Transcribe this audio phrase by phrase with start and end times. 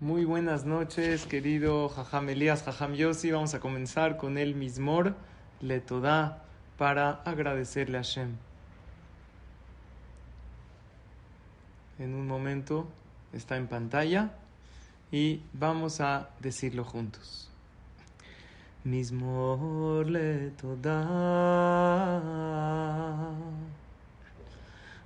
[0.00, 3.32] Muy buenas noches, querido Jajam Elías, Jajam Yossi.
[3.32, 5.16] Vamos a comenzar con el Mismor
[5.60, 6.44] Le Toda
[6.76, 8.36] para agradecerle a Hashem.
[11.98, 12.86] En un momento
[13.32, 14.30] está en pantalla
[15.10, 17.50] y vamos a decirlo juntos.
[18.84, 21.08] Mismor Le Toda.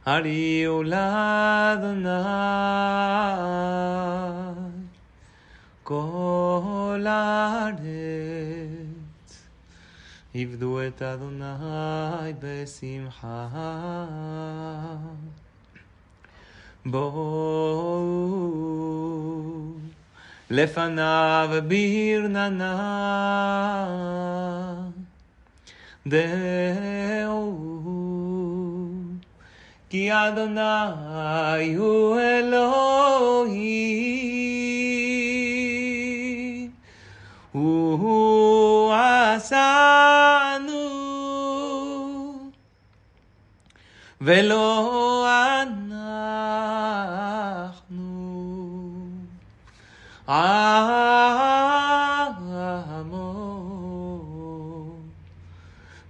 [0.04, 0.66] Ari
[5.84, 7.82] כל הארץ.
[10.34, 13.48] עבדו את אדוני בשמחה.
[16.86, 18.22] בואו
[20.50, 22.78] לפניו ברננה.
[26.06, 27.62] דעו
[29.90, 33.82] כי אדוני הוא אלוהים
[37.52, 39.52] הוא עשנו
[44.20, 45.26] ולא
[45.58, 46.02] אנחנו
[52.88, 53.32] עמו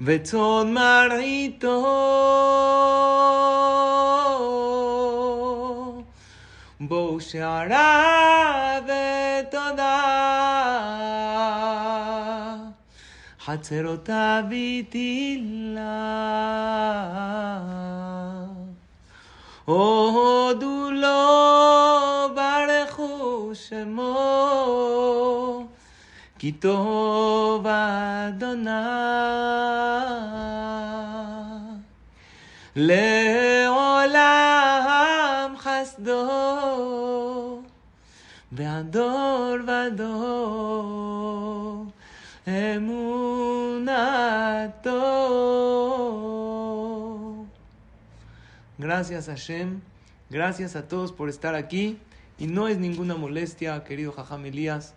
[0.00, 1.82] וצאן מרעיתו
[6.80, 8.82] בואו שעריו
[13.44, 14.44] חצרותיו
[14.90, 15.82] תהילה.
[19.64, 24.16] הודו לו ברכו שמו,
[26.38, 28.70] כי טוב אדוני.
[32.76, 33.94] לעולם
[35.58, 36.28] חסדו,
[38.52, 40.62] והדור ודור.
[48.78, 49.80] Gracias Hashem,
[50.28, 51.98] gracias a todos por estar aquí.
[52.38, 54.94] Y no es ninguna molestia, querido Jajam Elías.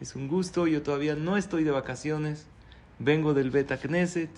[0.00, 2.46] Es un gusto, yo todavía no estoy de vacaciones.
[2.98, 4.30] Vengo del Beta Knesset.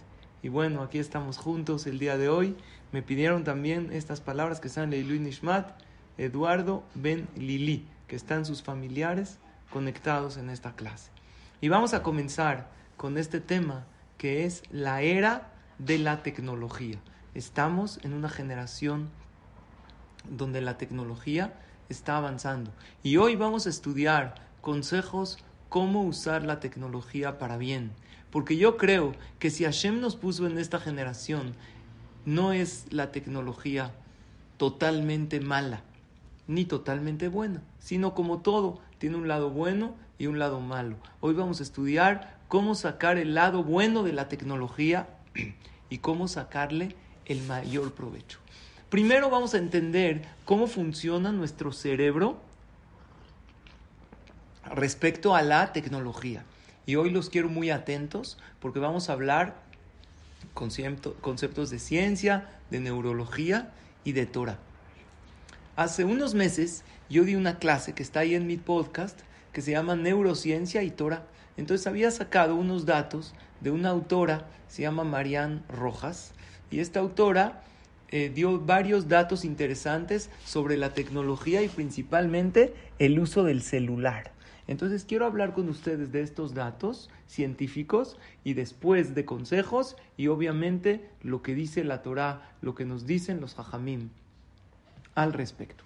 [0.43, 2.57] Y bueno, aquí estamos juntos el día de hoy.
[2.91, 5.71] Me pidieron también estas palabras que están Luis Nishmat,
[6.19, 9.39] Eduardo Ben Lili, que están sus familiares
[9.71, 11.11] conectados en esta clase.
[11.63, 12.69] Y vamos a comenzar
[12.99, 13.87] con este tema
[14.23, 17.01] que es la era de la tecnología.
[17.35, 19.11] Estamos en una generación
[20.31, 22.71] donde la tecnología está avanzando.
[23.03, 25.39] Y hoy vamos a estudiar consejos
[25.69, 27.91] cómo usar la tecnología para bien.
[28.31, 31.57] Porque yo creo que si Hashem nos puso en esta generación,
[32.25, 33.93] no es la tecnología
[34.57, 35.83] totalmente mala,
[36.47, 40.95] ni totalmente buena, sino como todo, tiene un lado bueno y un lado malo.
[41.19, 45.09] Hoy vamos a estudiar cómo sacar el lado bueno de la tecnología
[45.89, 48.41] y cómo sacarle el mayor provecho.
[48.91, 52.39] Primero vamos a entender cómo funciona nuestro cerebro
[54.67, 56.45] respecto a la tecnología.
[56.85, 59.55] Y hoy los quiero muy atentos porque vamos a hablar
[60.53, 63.73] conceptos de ciencia, de neurología
[64.05, 64.59] y de Torah.
[65.77, 69.19] Hace unos meses yo di una clase que está ahí en mi podcast
[69.55, 71.25] que se llama Neurociencia y Torah.
[71.57, 76.33] Entonces había sacado unos datos de una autora, se llama Marianne Rojas,
[76.71, 77.63] y esta autora
[78.09, 84.33] eh, dio varios datos interesantes sobre la tecnología y principalmente el uso del celular.
[84.69, 91.09] Entonces quiero hablar con ustedes de estos datos científicos y después de consejos y obviamente
[91.23, 94.11] lo que dice la Torah, lo que nos dicen los hajamim
[95.15, 95.85] al respecto.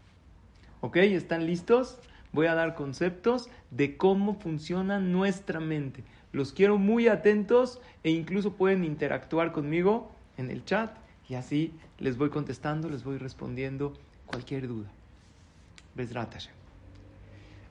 [0.81, 0.97] ¿Ok?
[0.97, 1.99] ¿Están listos?
[2.37, 6.05] Voy a dar conceptos de cómo funciona nuestra mente.
[6.33, 10.95] Los quiero muy atentos e incluso pueden interactuar conmigo en el chat
[11.31, 13.95] y así les voy contestando, les voy respondiendo
[14.27, 14.91] cualquier duda.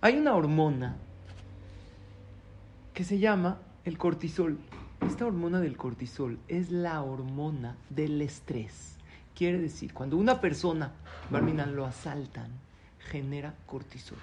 [0.01, 0.97] Hay una hormona
[2.95, 4.57] que se llama el cortisol.
[5.05, 8.95] Esta hormona del cortisol es la hormona del estrés.
[9.35, 10.93] Quiere decir, cuando una persona,
[11.29, 12.49] Barminan, lo asaltan,
[13.11, 14.17] genera cortisol.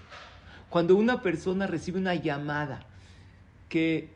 [0.72, 2.80] Cuando una persona recibe una llamada
[3.68, 4.08] que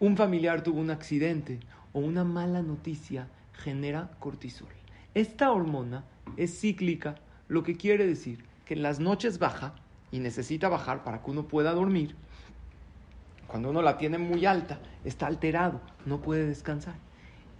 [0.00, 1.60] un familiar tuvo un accidente
[1.92, 4.66] o una mala noticia, genera cortisol.
[5.14, 6.02] Esta hormona
[6.36, 7.14] es cíclica,
[7.46, 9.76] lo que quiere decir que en las noches baja
[10.10, 12.16] y necesita bajar para que uno pueda dormir.
[13.46, 16.96] Cuando uno la tiene muy alta, está alterado, no puede descansar.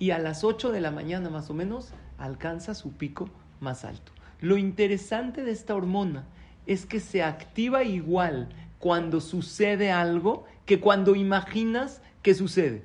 [0.00, 3.28] Y a las 8 de la mañana más o menos alcanza su pico
[3.60, 4.10] más alto.
[4.40, 6.24] Lo interesante de esta hormona
[6.66, 12.82] es que se activa igual cuando sucede algo que cuando imaginas que sucede.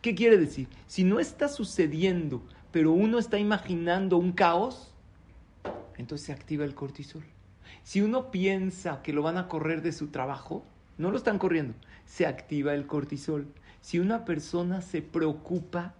[0.00, 0.68] ¿Qué quiere decir?
[0.86, 4.92] Si no está sucediendo, pero uno está imaginando un caos,
[5.96, 7.22] entonces se activa el cortisol.
[7.84, 10.64] Si uno piensa que lo van a correr de su trabajo,
[10.98, 11.74] no lo están corriendo,
[12.06, 13.46] se activa el cortisol.
[13.80, 15.94] Si una persona se preocupa,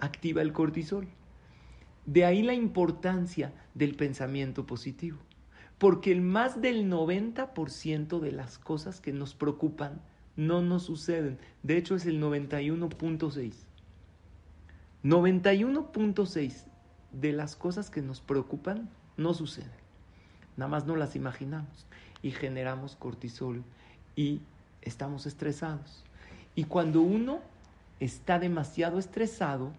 [0.00, 1.06] activa el cortisol.
[2.06, 5.18] De ahí la importancia del pensamiento positivo.
[5.78, 10.00] Porque el más del 90% de las cosas que nos preocupan
[10.36, 11.38] no nos suceden.
[11.62, 13.52] De hecho, es el 91.6.
[15.02, 16.64] 91.6
[17.12, 19.70] de las cosas que nos preocupan no suceden.
[20.56, 21.86] Nada más no las imaginamos
[22.22, 23.62] y generamos cortisol
[24.16, 24.40] y
[24.82, 26.04] estamos estresados.
[26.54, 27.40] Y cuando uno
[28.00, 29.72] está demasiado estresado,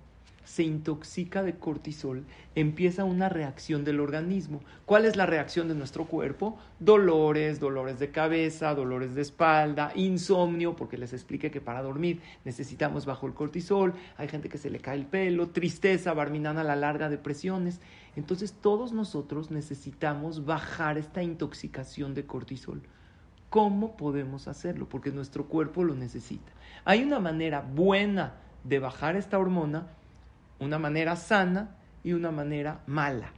[0.45, 4.61] se intoxica de cortisol, empieza una reacción del organismo.
[4.85, 6.57] ¿Cuál es la reacción de nuestro cuerpo?
[6.79, 13.05] Dolores, dolores de cabeza, dolores de espalda, insomnio, porque les expliqué que para dormir necesitamos
[13.05, 16.75] bajo el cortisol, hay gente que se le cae el pelo, tristeza, barminana a la
[16.75, 17.81] larga, depresiones.
[18.15, 22.81] Entonces todos nosotros necesitamos bajar esta intoxicación de cortisol.
[23.49, 24.87] ¿Cómo podemos hacerlo?
[24.87, 26.51] Porque nuestro cuerpo lo necesita.
[26.83, 29.87] Hay una manera buena de bajar esta hormona
[30.59, 33.31] una manera sana y una manera mala.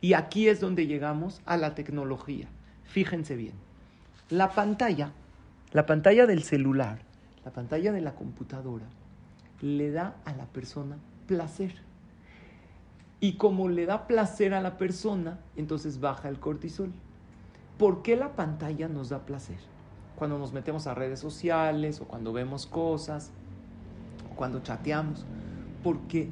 [0.00, 2.48] Y aquí es donde llegamos a la tecnología.
[2.84, 3.54] Fíjense bien.
[4.30, 5.12] La pantalla,
[5.72, 7.00] la pantalla del celular,
[7.44, 8.86] la pantalla de la computadora,
[9.60, 11.74] le da a la persona placer.
[13.20, 16.92] Y como le da placer a la persona, entonces baja el cortisol.
[17.76, 19.58] ¿Por qué la pantalla nos da placer?
[20.16, 23.30] Cuando nos metemos a redes sociales o cuando vemos cosas
[24.30, 25.26] o cuando chateamos
[25.82, 26.28] porque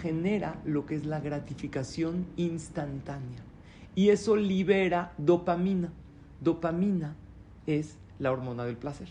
[0.00, 3.40] genera lo que es la gratificación instantánea.
[3.94, 5.92] Y eso libera dopamina.
[6.40, 7.16] Dopamina
[7.66, 9.08] es la hormona del placer.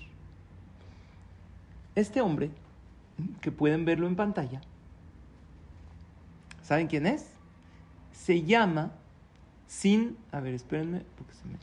[1.95, 2.51] Este hombre,
[3.41, 4.61] que pueden verlo en pantalla,
[6.61, 7.31] ¿saben quién es?
[8.11, 8.91] Se llama
[9.65, 11.57] Sin, a ver, espérenme, porque se me...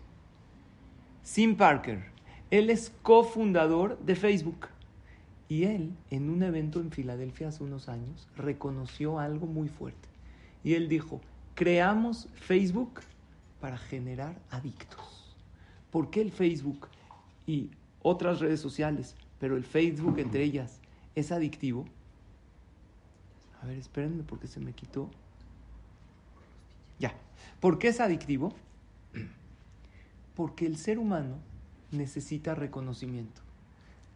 [1.22, 2.04] Sin Parker.
[2.50, 4.68] Él es cofundador de Facebook.
[5.54, 10.08] Y él, en un evento en Filadelfia hace unos años, reconoció algo muy fuerte.
[10.64, 11.20] Y él dijo,
[11.54, 13.02] creamos Facebook
[13.60, 15.36] para generar adictos.
[15.92, 16.88] ¿Por qué el Facebook
[17.46, 17.70] y
[18.02, 20.80] otras redes sociales, pero el Facebook entre ellas,
[21.14, 21.84] es adictivo?
[23.62, 25.08] A ver, espérenme porque se me quitó.
[26.98, 27.14] Ya.
[27.60, 28.52] ¿Por qué es adictivo?
[30.34, 31.36] Porque el ser humano
[31.92, 33.44] necesita reconocimiento.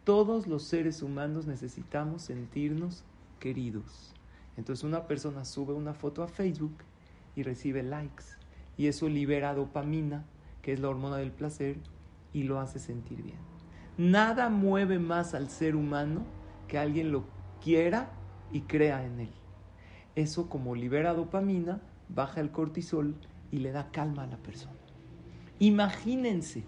[0.08, 3.04] Todos los seres humanos necesitamos sentirnos
[3.40, 4.14] queridos.
[4.56, 6.78] Entonces una persona sube una foto a Facebook
[7.36, 8.24] y recibe likes.
[8.78, 10.24] Y eso libera dopamina,
[10.62, 11.76] que es la hormona del placer,
[12.32, 13.36] y lo hace sentir bien.
[13.98, 16.22] Nada mueve más al ser humano
[16.68, 17.24] que alguien lo
[17.62, 18.10] quiera
[18.50, 19.32] y crea en él.
[20.14, 23.14] Eso como libera dopamina, baja el cortisol
[23.50, 24.72] y le da calma a la persona.
[25.58, 26.64] Imagínense,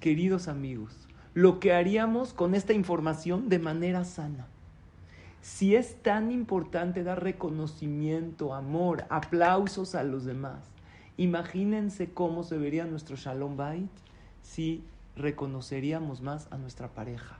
[0.00, 1.07] queridos amigos,
[1.38, 4.48] lo que haríamos con esta información de manera sana.
[5.40, 10.58] Si es tan importante dar reconocimiento, amor, aplausos a los demás,
[11.16, 13.88] imagínense cómo se vería nuestro Shalom Bait
[14.42, 14.82] si
[15.14, 17.38] reconoceríamos más a nuestra pareja.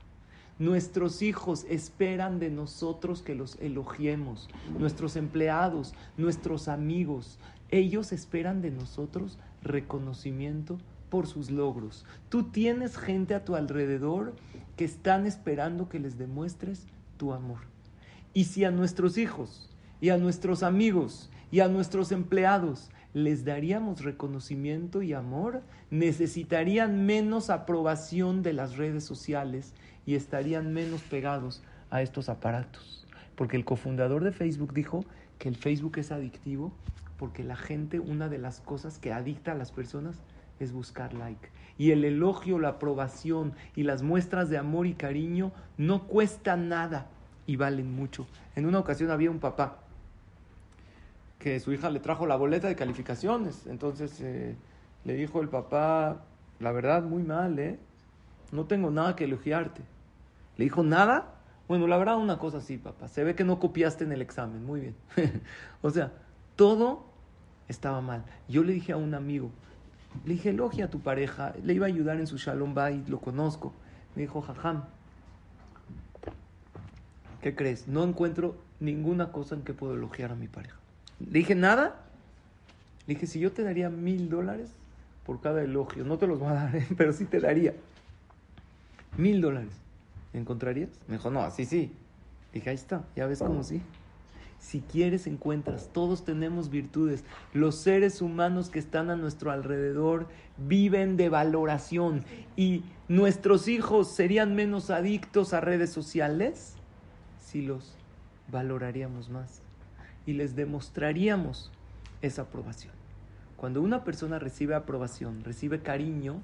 [0.61, 4.49] Nuestros hijos esperan de nosotros que los elogiemos.
[4.79, 7.41] Nuestros empleados, nuestros amigos,
[7.73, 10.79] ellos esperan de nosotros reconocimiento,
[11.11, 12.05] por sus logros.
[12.29, 14.35] Tú tienes gente a tu alrededor
[14.77, 16.87] que están esperando que les demuestres
[17.17, 17.59] tu amor.
[18.35, 24.05] Y si a nuestros hijos y a nuestros amigos y a nuestros empleados les daríamos
[24.05, 29.75] reconocimiento y amor, necesitarían menos aprobación de las redes sociales
[30.07, 33.07] y estarían menos pegados a estos aparatos.
[33.35, 35.05] Porque el cofundador de Facebook dijo
[35.39, 36.73] que el Facebook es adictivo
[37.19, 40.17] porque la gente, una de las cosas que adicta a las personas
[40.61, 41.51] es buscar like.
[41.77, 47.07] Y el elogio, la aprobación y las muestras de amor y cariño no cuestan nada
[47.47, 48.27] y valen mucho.
[48.57, 49.79] En una ocasión había un papá
[51.39, 53.67] que su hija le trajo la boleta de calificaciones.
[53.67, 54.57] Entonces eh,
[55.05, 56.25] le dijo el papá,
[56.59, 57.79] la verdad, muy mal, ¿eh?
[58.51, 59.83] No tengo nada que elogiarte.
[60.57, 61.35] Le dijo, ¿nada?
[61.69, 63.09] Bueno, la verdad, una cosa sí, papá.
[63.09, 64.65] Se ve que no copiaste en el examen.
[64.65, 64.95] Muy bien.
[65.83, 66.13] o sea,
[66.57, 67.05] todo
[67.69, 68.25] estaba mal.
[68.49, 69.51] Yo le dije a un amigo,
[70.25, 73.21] le dije, elogia a tu pareja, le iba a ayudar en su Shalom Bay, lo
[73.21, 73.73] conozco.
[74.15, 74.85] Me dijo, jajam,
[77.41, 77.89] ¿qué crees?
[77.89, 80.77] No encuentro ninguna cosa en que puedo elogiar a mi pareja.
[81.21, 82.05] Le dije, ¿nada?
[83.07, 84.71] Le dije, si yo te daría mil dólares
[85.29, 86.05] por cada elogio.
[86.05, 86.87] No te los voy a dar, ¿eh?
[86.97, 87.75] pero sí te daría.
[89.19, 89.73] Mil dólares.
[90.33, 90.89] ¿Encontrarías?
[91.07, 91.93] Me dijo, no, así sí.
[92.55, 93.83] Dije, ahí está, ya ves cómo sí.
[94.59, 95.91] Si quieres, encuentras.
[95.93, 97.25] Todos tenemos virtudes.
[97.55, 102.25] Los seres humanos que están a nuestro alrededor viven de valoración.
[102.57, 106.75] ¿Y nuestros hijos serían menos adictos a redes sociales
[107.41, 107.95] si los
[108.51, 109.63] valoraríamos más?
[110.27, 111.71] Y les demostraríamos
[112.21, 112.93] esa aprobación.
[113.57, 116.41] Cuando una persona recibe aprobación, recibe cariño,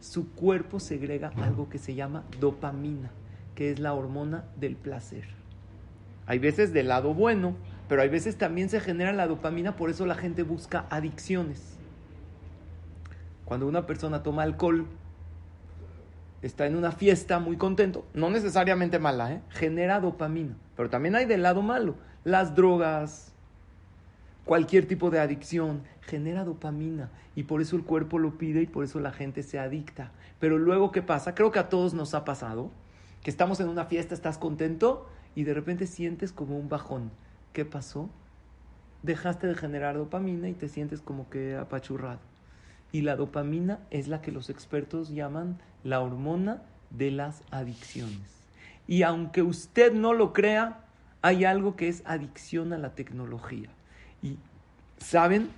[0.00, 3.10] su cuerpo segrega algo que se llama dopamina,
[3.54, 5.45] que es la hormona del placer.
[6.26, 7.56] Hay veces del lado bueno,
[7.88, 11.76] pero hay veces también se genera la dopamina, por eso la gente busca adicciones.
[13.44, 14.86] Cuando una persona toma alcohol,
[16.42, 19.40] está en una fiesta muy contento, no necesariamente mala, ¿eh?
[19.50, 23.32] genera dopamina, pero también hay del lado malo, las drogas,
[24.44, 28.84] cualquier tipo de adicción genera dopamina y por eso el cuerpo lo pide y por
[28.84, 30.12] eso la gente se adicta.
[30.40, 31.34] Pero luego, ¿qué pasa?
[31.34, 32.70] Creo que a todos nos ha pasado
[33.22, 37.12] que estamos en una fiesta, estás contento y de repente sientes como un bajón.
[37.52, 38.10] ¿Qué pasó?
[39.04, 42.18] Dejaste de generar dopamina y te sientes como que apachurrado.
[42.90, 48.48] Y la dopamina es la que los expertos llaman la hormona de las adicciones.
[48.88, 50.80] Y aunque usted no lo crea,
[51.20, 53.68] hay algo que es adicción a la tecnología.
[54.22, 54.38] Y
[54.98, 55.50] saben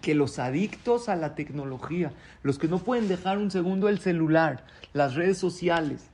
[0.00, 2.12] que los adictos a la tecnología,
[2.44, 6.06] los que no pueden dejar un segundo el celular, las redes sociales,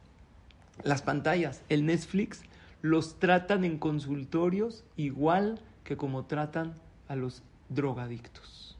[0.82, 2.42] las pantallas, el Netflix,
[2.82, 6.74] los tratan en consultorios igual que como tratan
[7.08, 8.76] a los drogadictos.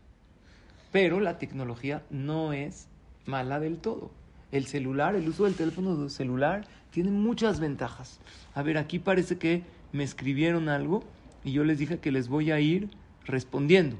[0.93, 2.89] Pero la tecnología no es
[3.27, 4.11] mala del todo.
[4.53, 8.21] El celular, el uso del teléfono celular tiene muchas ventajas.
[8.55, 9.63] A ver, aquí parece que
[9.93, 11.03] me escribieron algo
[11.45, 12.89] y yo les dije que les voy a ir
[13.27, 13.97] respondiendo.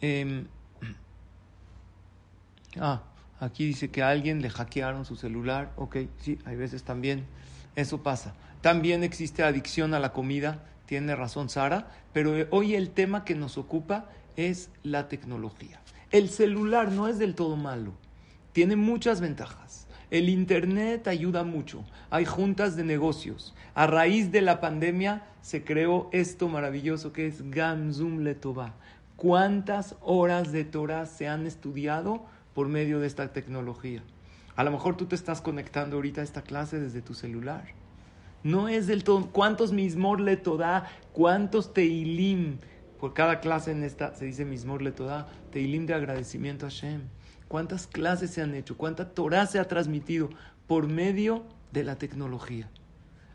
[0.00, 0.46] Em,
[2.80, 3.02] ah,
[3.40, 5.72] aquí dice que a alguien le hackearon su celular.
[5.76, 7.24] Ok, sí, hay veces también
[7.76, 8.34] eso pasa.
[8.60, 13.56] También existe adicción a la comida, tiene razón Sara, pero hoy el tema que nos
[13.56, 15.80] ocupa es la tecnología.
[16.10, 17.92] El celular no es del todo malo,
[18.52, 19.86] tiene muchas ventajas.
[20.10, 21.84] El Internet ayuda mucho.
[22.08, 23.54] Hay juntas de negocios.
[23.74, 28.74] A raíz de la pandemia se creó esto maravilloso que es Gamzum Letová.
[29.16, 32.24] ¿Cuántas horas de Torah se han estudiado
[32.58, 34.02] por medio de esta tecnología?
[34.56, 37.66] A lo mejor tú te estás conectando ahorita a esta clase desde tu celular.
[38.42, 39.30] No es del todo.
[39.30, 40.88] ¿Cuántos mismor le toda?
[41.12, 42.58] ¿Cuántos teilim?
[42.98, 45.28] Por cada clase en esta se dice mismor le toda.
[45.52, 47.02] Teilim de agradecimiento a Hashem.
[47.46, 48.76] ¿Cuántas clases se han hecho?
[48.76, 50.28] ¿Cuánta Torah se ha transmitido
[50.66, 52.68] por medio de la tecnología?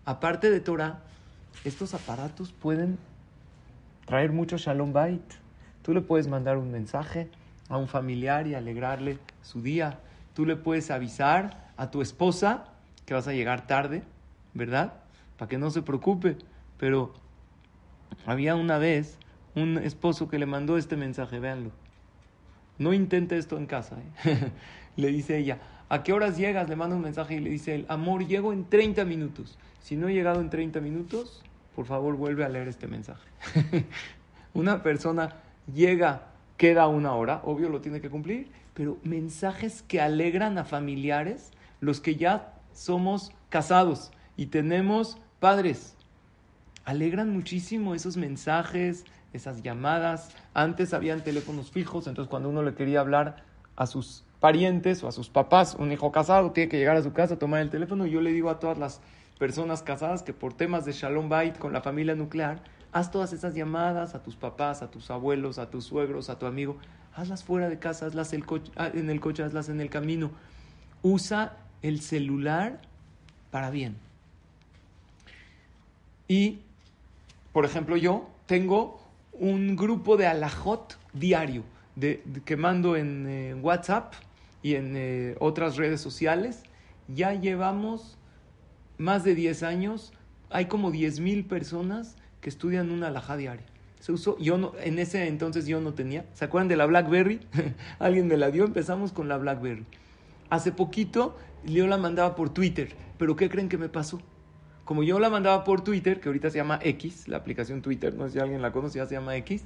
[0.03, 0.99] Aparte de Torah,
[1.63, 2.97] estos aparatos pueden
[4.05, 5.23] traer mucho Shalom Bait.
[5.81, 7.29] Tú le puedes mandar un mensaje
[7.69, 9.99] a un familiar y alegrarle su día.
[10.33, 12.65] Tú le puedes avisar a tu esposa
[13.05, 14.03] que vas a llegar tarde,
[14.53, 14.93] ¿verdad?
[15.37, 16.37] Para que no se preocupe.
[16.77, 17.13] Pero
[18.25, 19.17] había una vez
[19.55, 21.71] un esposo que le mandó este mensaje, véanlo.
[22.77, 23.97] No intente esto en casa.
[24.25, 24.51] ¿eh?
[24.95, 26.69] le dice ella, ¿a qué horas llegas?
[26.69, 29.57] Le manda un mensaje y le dice él, amor, llego en 30 minutos.
[29.79, 31.43] Si no he llegado en 30 minutos,
[31.75, 33.27] por favor vuelve a leer este mensaje.
[34.53, 35.35] una persona
[35.73, 36.32] llega,
[36.63, 41.51] queda una hora, obvio lo tiene que cumplir, pero mensajes que alegran a familiares,
[41.81, 45.97] los que ya somos casados y tenemos padres.
[46.85, 49.03] Alegran muchísimo esos mensajes,
[49.33, 50.29] esas llamadas.
[50.53, 53.43] Antes habían teléfonos fijos, entonces cuando uno le quería hablar
[53.75, 57.11] a sus parientes o a sus papás, un hijo casado tiene que llegar a su
[57.11, 58.05] casa, tomar el teléfono.
[58.05, 59.01] Yo le digo a todas las
[59.37, 62.63] personas casadas que por temas de Shalom Bait con la familia nuclear,
[62.93, 66.45] haz todas esas llamadas a tus papás, a tus abuelos, a tus suegros, a tu
[66.45, 66.77] amigo.
[67.15, 68.31] Hazlas fuera de casa, hazlas
[68.75, 70.31] ah, en el coche, hazlas en el camino.
[71.01, 72.79] Usa el celular
[73.51, 73.97] para bien.
[76.27, 76.59] Y,
[77.51, 79.01] por ejemplo, yo tengo
[79.33, 81.63] un grupo de alajot diario
[82.45, 84.13] que mando en eh, WhatsApp
[84.61, 86.63] y en eh, otras redes sociales.
[87.07, 88.17] Ya llevamos
[88.97, 90.13] más de 10 años.
[90.49, 93.65] Hay como 10 mil personas que estudian una alajá diaria.
[94.01, 96.25] Se usó, yo no, en ese entonces yo no tenía.
[96.33, 97.39] ¿Se acuerdan de la BlackBerry?
[97.99, 99.85] Alguien me la dio, empezamos con la BlackBerry.
[100.49, 104.21] Hace poquito yo la mandaba por Twitter, pero ¿qué creen que me pasó?
[104.83, 108.25] Como yo la mandaba por Twitter, que ahorita se llama X, la aplicación Twitter, no
[108.25, 109.63] sé si alguien la conoce, ya se llama X,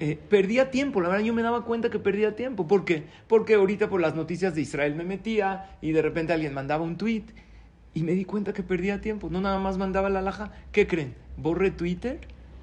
[0.00, 2.66] eh, perdía tiempo, la verdad yo me daba cuenta que perdía tiempo.
[2.66, 3.04] ¿Por qué?
[3.28, 6.96] Porque ahorita por las noticias de Israel me metía y de repente alguien mandaba un
[6.96, 7.24] tweet
[7.92, 9.28] y me di cuenta que perdía tiempo.
[9.30, 10.52] No nada más mandaba la laja.
[10.72, 11.14] ¿Qué creen?
[11.40, 12.20] Borré Twitter,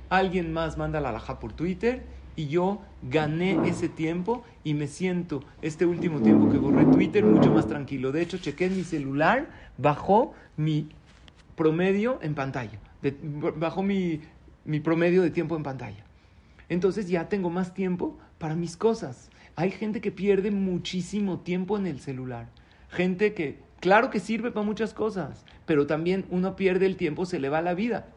[0.10, 2.04] alguien más manda la laja por Twitter
[2.36, 7.52] y yo gané ese tiempo y me siento este último tiempo que borré Twitter mucho
[7.52, 8.12] más tranquilo.
[8.12, 10.90] De hecho, chequé mi celular, bajó mi
[11.56, 12.80] promedio en pantalla,
[13.56, 14.22] bajó mi,
[14.64, 16.06] mi promedio de tiempo en pantalla.
[16.70, 19.32] Entonces ya tengo más tiempo para mis cosas.
[19.56, 22.50] Hay gente que pierde muchísimo tiempo en el celular.
[22.90, 27.40] Gente que, claro que sirve para muchas cosas, pero también uno pierde el tiempo, se
[27.40, 28.14] le va la vida.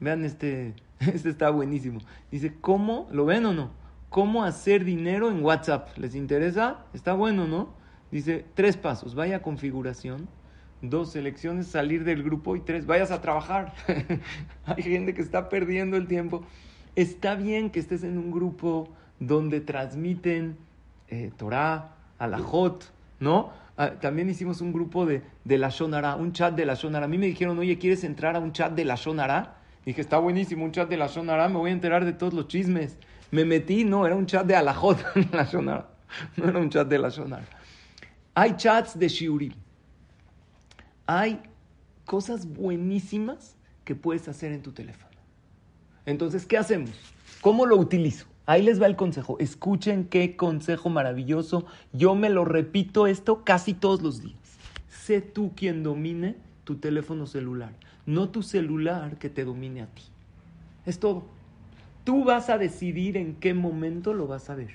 [0.00, 2.00] Vean este, este está buenísimo.
[2.30, 3.08] Dice, ¿cómo?
[3.12, 3.70] ¿Lo ven o no?
[4.08, 5.96] ¿Cómo hacer dinero en WhatsApp?
[5.96, 6.84] ¿Les interesa?
[6.92, 7.74] Está bueno, ¿no?
[8.10, 9.14] Dice, tres pasos.
[9.14, 10.28] Vaya configuración.
[10.82, 12.56] Dos selecciones, salir del grupo.
[12.56, 13.72] Y tres, vayas a trabajar.
[14.66, 16.42] Hay gente que está perdiendo el tiempo.
[16.96, 18.88] Está bien que estés en un grupo
[19.20, 20.56] donde transmiten
[21.08, 23.52] eh, Torah, Alajot, ¿no?
[23.76, 27.04] Ah, también hicimos un grupo de, de la Shonara, un chat de la Shonara.
[27.04, 29.59] A mí me dijeron, oye, ¿quieres entrar a un chat de la Shonara?
[29.84, 32.48] Dije, está buenísimo, un chat de la Shonara, me voy a enterar de todos los
[32.48, 32.98] chismes.
[33.30, 34.98] Me metí, no, era un chat de Alajot,
[35.32, 35.88] la Shonara.
[36.36, 37.46] No era un chat de la Shonara.
[38.34, 39.52] Hay chats de Shiurim.
[41.06, 41.40] Hay
[42.04, 45.10] cosas buenísimas que puedes hacer en tu teléfono.
[46.06, 46.90] Entonces, ¿qué hacemos?
[47.40, 48.26] ¿Cómo lo utilizo?
[48.46, 49.38] Ahí les va el consejo.
[49.38, 51.66] Escuchen qué consejo maravilloso.
[51.92, 54.38] Yo me lo repito esto casi todos los días.
[54.88, 56.36] Sé tú quien domine
[56.70, 57.72] tu teléfono celular
[58.06, 60.02] no tu celular que te domine a ti.
[60.86, 61.24] Es todo.
[62.04, 64.70] Tú vas a decidir en qué momento lo vas a ver.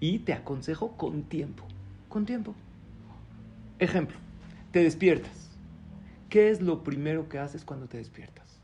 [0.00, 1.64] Y te aconsejo con tiempo.
[2.08, 2.54] Con tiempo.
[3.78, 4.16] Ejemplo,
[4.72, 5.50] te despiertas.
[6.28, 8.60] ¿Qué es lo primero que haces cuando te despiertas?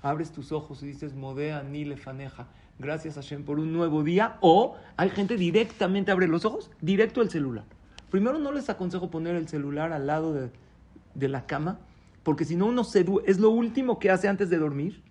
[0.00, 2.46] Abres tus ojos y dices, Modea ni lefaneja,
[2.78, 4.38] gracias a Shem por un nuevo día.
[4.40, 7.64] O hay gente directamente abre los ojos, directo al celular.
[8.10, 10.50] Primero no les aconsejo poner el celular al lado de,
[11.14, 11.80] de la cama
[12.22, 15.02] porque si no uno se es lo último que hace antes de dormir,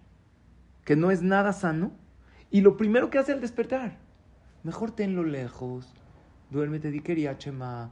[0.85, 1.91] que no es nada sano,
[2.51, 3.97] y lo primero que hace al despertar.
[4.63, 5.87] Mejor tenlo lejos,
[6.49, 7.01] duérmete di
[7.37, 7.89] chema,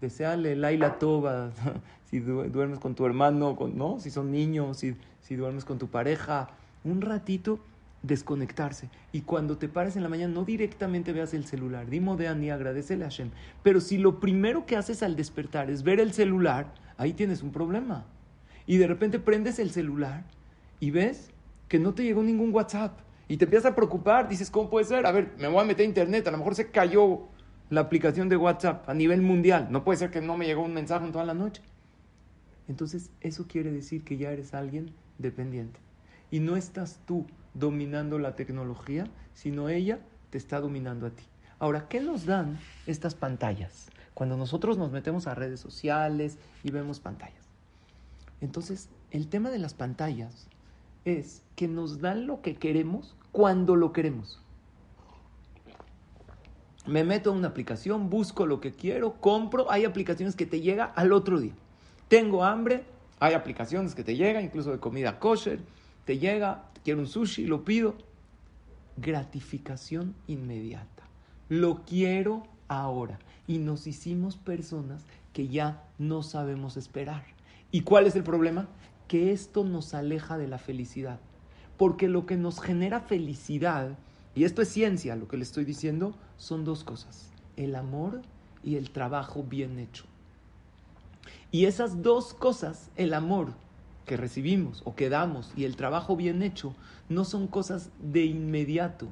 [0.00, 1.50] deseale laila toba,
[2.10, 3.98] si duermes con tu hermano, con, ¿no?
[3.98, 6.50] si son niños, si, si duermes con tu pareja,
[6.84, 7.60] un ratito
[8.02, 8.88] desconectarse.
[9.12, 11.88] Y cuando te pares en la mañana, no directamente veas el celular.
[11.88, 13.30] Dimo de Ani, agradecele a Hashem.
[13.62, 17.50] Pero si lo primero que haces al despertar es ver el celular, ahí tienes un
[17.50, 18.04] problema
[18.66, 20.22] y de repente prendes el celular
[20.80, 21.30] y ves
[21.66, 25.06] que no te llegó ningún WhatsApp y te empiezas a preocupar, dices, ¿cómo puede ser?
[25.06, 27.22] A ver, me voy a meter a internet, a lo mejor se cayó
[27.70, 30.74] la aplicación de WhatsApp a nivel mundial, no puede ser que no me llegó un
[30.74, 31.62] mensaje en toda la noche.
[32.68, 35.80] Entonces, eso quiere decir que ya eres alguien dependiente.
[36.30, 41.24] Y no estás tú dominando la tecnología, sino ella te está dominando a ti.
[41.58, 43.88] Ahora, ¿qué nos dan estas pantallas?
[44.20, 47.48] Cuando nosotros nos metemos a redes sociales y vemos pantallas.
[48.42, 50.46] Entonces, el tema de las pantallas
[51.06, 54.38] es que nos dan lo que queremos cuando lo queremos.
[56.86, 60.84] Me meto a una aplicación, busco lo que quiero, compro, hay aplicaciones que te llega
[60.84, 61.54] al otro día.
[62.08, 62.84] Tengo hambre,
[63.20, 65.60] hay aplicaciones que te llegan, incluso de comida kosher,
[66.04, 67.94] te llega, quiero un sushi, lo pido.
[68.98, 71.04] Gratificación inmediata.
[71.48, 73.18] Lo quiero ahora.
[73.50, 77.24] Y nos hicimos personas que ya no sabemos esperar.
[77.72, 78.68] ¿Y cuál es el problema?
[79.08, 81.18] Que esto nos aleja de la felicidad.
[81.76, 83.98] Porque lo que nos genera felicidad,
[84.36, 87.32] y esto es ciencia, lo que le estoy diciendo, son dos cosas.
[87.56, 88.22] El amor
[88.62, 90.04] y el trabajo bien hecho.
[91.50, 93.54] Y esas dos cosas, el amor
[94.06, 96.72] que recibimos o que damos y el trabajo bien hecho,
[97.08, 99.08] no son cosas de inmediato,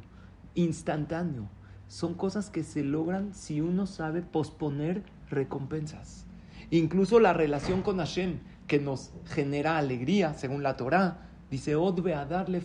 [0.55, 1.49] instantáneo.
[1.89, 6.27] Son cosas que se logran si uno sabe posponer recompensas.
[6.71, 12.27] Incluso la relación con Hashem, que nos genera alegría, según la Torah, dice, Odbe a
[12.27, 12.63] darle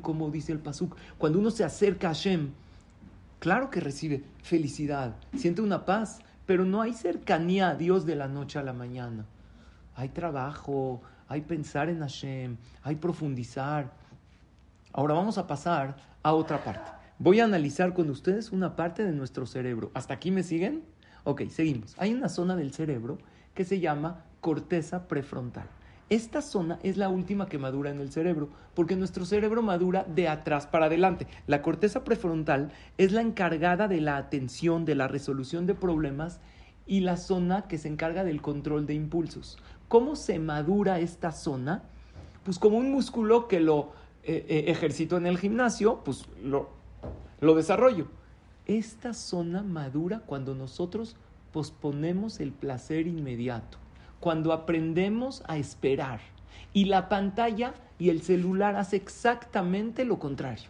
[0.00, 0.96] como dice el Pasuk.
[1.18, 2.50] Cuando uno se acerca a Hashem,
[3.40, 8.28] claro que recibe felicidad, siente una paz, pero no hay cercanía a Dios de la
[8.28, 9.24] noche a la mañana.
[9.96, 13.92] Hay trabajo, hay pensar en Hashem, hay profundizar.
[14.92, 16.99] Ahora vamos a pasar a otra parte.
[17.22, 19.90] Voy a analizar con ustedes una parte de nuestro cerebro.
[19.92, 20.84] ¿Hasta aquí me siguen?
[21.24, 21.94] Ok, seguimos.
[21.98, 23.18] Hay una zona del cerebro
[23.52, 25.66] que se llama corteza prefrontal.
[26.08, 30.28] Esta zona es la última que madura en el cerebro, porque nuestro cerebro madura de
[30.28, 31.26] atrás para adelante.
[31.46, 36.40] La corteza prefrontal es la encargada de la atención, de la resolución de problemas
[36.86, 39.58] y la zona que se encarga del control de impulsos.
[39.88, 41.82] ¿Cómo se madura esta zona?
[42.44, 43.92] Pues como un músculo que lo
[44.24, 46.79] eh, eh, ejercito en el gimnasio, pues lo,
[47.40, 48.06] lo desarrollo.
[48.66, 51.16] Esta zona madura cuando nosotros
[51.52, 53.78] posponemos el placer inmediato,
[54.20, 56.20] cuando aprendemos a esperar.
[56.72, 60.68] Y la pantalla y el celular hace exactamente lo contrario.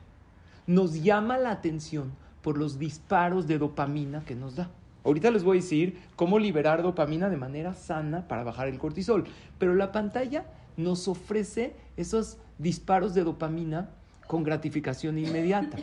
[0.66, 4.70] nos llama la atención por los disparos de dopamina que nos da.
[5.04, 9.24] Ahorita les voy a decir cómo liberar dopamina de manera sana para bajar el cortisol,
[9.58, 13.90] pero la pantalla nos ofrece esos disparos de dopamina
[14.28, 15.78] con gratificación inmediata.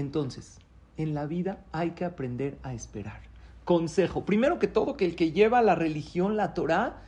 [0.00, 0.58] Entonces,
[0.96, 3.20] en la vida hay que aprender a esperar.
[3.64, 7.02] Consejo, primero que todo, que el que lleva la religión, la Torah,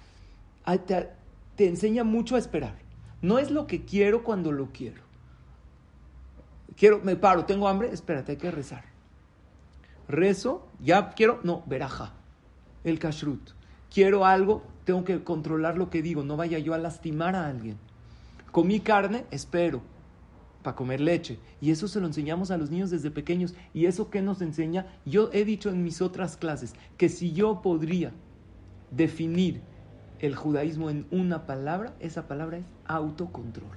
[0.87, 1.09] te,
[1.57, 2.77] te enseña mucho a esperar.
[3.23, 5.03] No es lo que quiero cuando lo quiero.
[6.77, 8.85] Quiero, me paro, tengo hambre, espérate, hay que rezar.
[10.09, 12.13] Rezo, ya quiero, no, veraja,
[12.85, 13.53] el kashrut.
[13.93, 17.79] Quiero algo, tengo que controlar lo que digo, no vaya yo a lastimar a alguien.
[18.51, 19.92] Comí carne, espero
[20.63, 21.39] para comer leche.
[21.61, 23.55] Y eso se lo enseñamos a los niños desde pequeños.
[23.75, 24.87] ¿Y eso qué nos enseña?
[25.05, 28.13] Yo he dicho en mis otras clases que si yo podría
[28.91, 29.61] definir
[30.21, 33.77] el judaísmo en una palabra, esa palabra es autocontrol.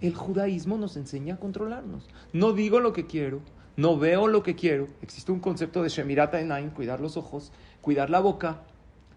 [0.00, 2.08] El judaísmo nos enseña a controlarnos.
[2.32, 3.40] No digo lo que quiero,
[3.76, 4.88] no veo lo que quiero.
[5.00, 8.62] Existe un concepto de Shemirata Enaim, cuidar los ojos, cuidar la boca.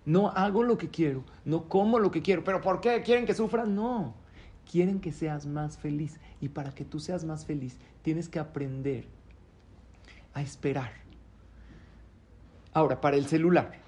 [0.06, 2.44] No hago lo que quiero, no como lo que quiero.
[2.44, 3.02] ¿Pero por qué?
[3.02, 3.66] ¿Quieren que sufra?
[3.66, 4.25] No
[4.70, 6.20] quieren que seas más feliz.
[6.42, 9.06] Y para que tú seas más feliz, tienes que aprender
[10.34, 10.92] a esperar.
[12.74, 13.80] Ahora, para el celular,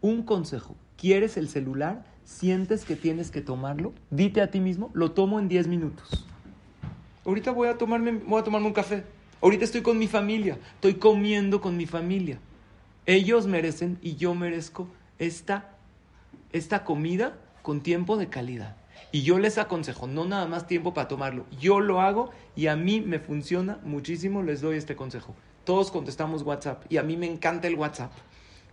[0.00, 0.76] un consejo.
[0.96, 2.04] ¿Quieres el celular?
[2.24, 3.92] ¿Sientes que tienes que tomarlo?
[4.10, 6.26] Dite a ti mismo, lo tomo en 10 minutos.
[7.26, 9.04] Ahorita voy a, tomarme, voy a tomarme un café.
[9.42, 10.58] Ahorita estoy con mi familia.
[10.74, 12.38] Estoy comiendo con mi familia.
[13.06, 15.76] Ellos merecen y yo merezco esta,
[16.52, 18.76] esta comida con tiempo de calidad.
[19.14, 22.74] Y yo les aconsejo, no nada más tiempo para tomarlo, yo lo hago y a
[22.74, 25.36] mí me funciona muchísimo, les doy este consejo.
[25.64, 28.12] Todos contestamos WhatsApp y a mí me encanta el WhatsApp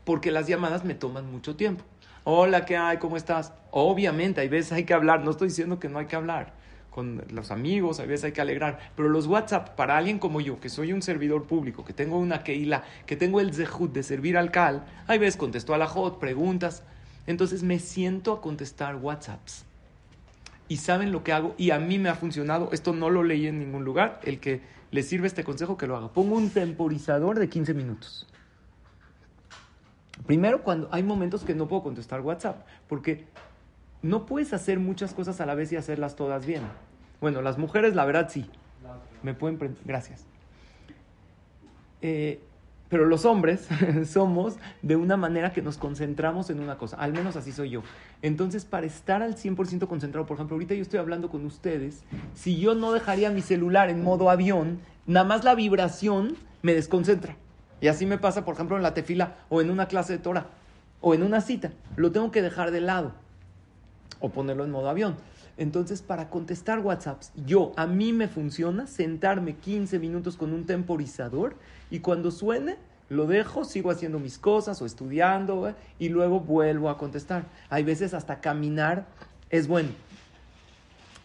[0.04, 1.84] porque las llamadas me toman mucho tiempo.
[2.24, 2.98] Hola, ¿qué hay?
[2.98, 3.54] ¿Cómo estás?
[3.72, 6.54] Obviamente, hay veces hay que hablar, no estoy diciendo que no hay que hablar
[6.90, 10.60] con los amigos, hay veces hay que alegrar, pero los WhatsApp para alguien como yo,
[10.60, 14.38] que soy un servidor público, que tengo una keila, que tengo el zehut de servir
[14.38, 16.84] al cal, hay veces contesto a la hot, preguntas,
[17.28, 19.66] entonces me siento a contestar WhatsApps
[20.72, 22.70] y saben lo que hago y a mí me ha funcionado.
[22.72, 24.22] Esto no lo leí en ningún lugar.
[24.24, 26.14] El que le sirve este consejo, que lo haga.
[26.14, 28.26] Pongo un temporizador de 15 minutos.
[30.26, 33.26] Primero, cuando hay momentos que no puedo contestar WhatsApp, porque
[34.02, 36.62] no puedes hacer muchas cosas a la vez y hacerlas todas bien.
[37.20, 38.50] Bueno, las mujeres, la verdad, sí.
[39.24, 39.76] Me pueden.
[39.84, 40.26] Gracias.
[42.02, 42.40] Eh,
[42.92, 43.70] pero los hombres
[44.06, 47.84] somos de una manera que nos concentramos en una cosa, al menos así soy yo.
[48.22, 52.04] Entonces, para estar al 100% concentrado, por ejemplo, ahorita yo estoy hablando con ustedes,
[52.36, 57.38] si yo no dejaría mi celular en modo avión, nada más la vibración me desconcentra.
[57.80, 60.48] Y así me pasa, por ejemplo, en la tefila o en una clase de Torah
[61.00, 61.72] o en una cita.
[61.96, 63.14] Lo tengo que dejar de lado
[64.20, 65.16] o ponerlo en modo avión.
[65.62, 71.56] Entonces, para contestar WhatsApps, yo, a mí me funciona sentarme 15 minutos con un temporizador
[71.92, 72.78] y cuando suene,
[73.10, 75.76] lo dejo, sigo haciendo mis cosas o estudiando ¿eh?
[76.00, 77.46] y luego vuelvo a contestar.
[77.70, 79.06] Hay veces hasta caminar
[79.52, 79.90] es bueno.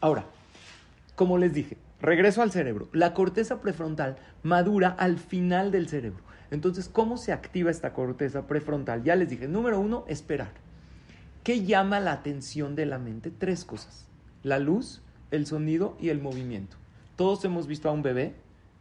[0.02, 0.26] Ahora,
[1.14, 2.90] como les dije, regreso al cerebro.
[2.92, 6.22] La corteza prefrontal madura al final del cerebro.
[6.50, 9.02] Entonces, ¿cómo se activa esta corteza prefrontal?
[9.02, 10.50] Ya les dije, número uno, esperar.
[11.42, 13.30] ¿Qué llama la atención de la mente?
[13.30, 14.06] Tres cosas.
[14.42, 16.76] La luz, el sonido y el movimiento.
[17.16, 18.34] Todos hemos visto a un bebé,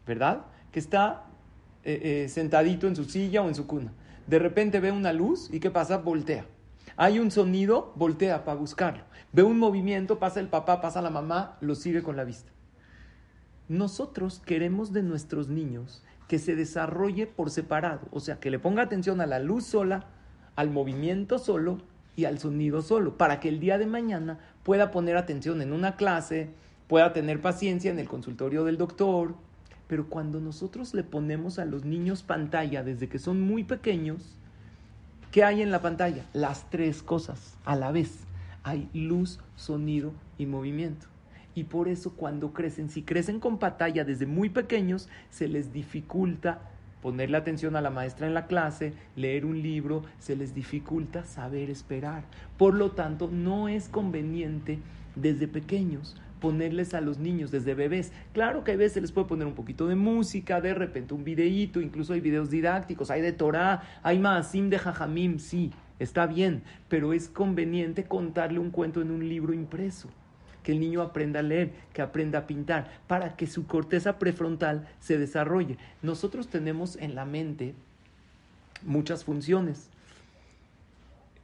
[0.06, 0.46] ¿verdad?
[0.72, 1.26] Que está
[1.84, 3.94] eh, eh, sentadito en su silla o en su cuna.
[4.28, 5.98] De repente ve una luz y ¿qué pasa?
[5.98, 6.46] Voltea.
[6.98, 9.04] Hay un sonido, voltea para buscarlo.
[9.34, 12.52] Ve un movimiento, pasa el papá, pasa la mamá, lo sigue con la vista.
[13.68, 18.84] Nosotros queremos de nuestros niños que se desarrolle por separado, o sea, que le ponga
[18.84, 20.08] atención a la luz sola,
[20.56, 21.80] al movimiento solo
[22.16, 25.96] y al sonido solo, para que el día de mañana pueda poner atención en una
[25.96, 26.50] clase,
[26.88, 29.36] pueda tener paciencia en el consultorio del doctor,
[29.88, 34.36] pero cuando nosotros le ponemos a los niños pantalla desde que son muy pequeños,
[35.32, 36.24] ¿qué hay en la pantalla?
[36.34, 38.20] Las tres cosas a la vez.
[38.64, 41.08] Hay luz, sonido y movimiento.
[41.54, 46.60] Y por eso cuando crecen, si crecen con pantalla desde muy pequeños, se les dificulta
[47.06, 51.70] ponerle atención a la maestra en la clase, leer un libro, se les dificulta saber
[51.70, 52.24] esperar.
[52.58, 54.80] Por lo tanto, no es conveniente
[55.16, 58.12] desde pequeños ponerles a los niños desde bebés.
[58.34, 61.80] Claro que a veces les puede poner un poquito de música, de repente un videíto,
[61.80, 67.14] incluso hay videos didácticos, hay de Torah, hay Maasim de Jajamim, sí, está bien, pero
[67.14, 70.10] es conveniente contarle un cuento en un libro impreso
[70.66, 74.88] que el niño aprenda a leer, que aprenda a pintar, para que su corteza prefrontal
[75.00, 75.78] se desarrolle.
[76.02, 77.76] Nosotros tenemos en la mente
[78.82, 79.90] muchas funciones,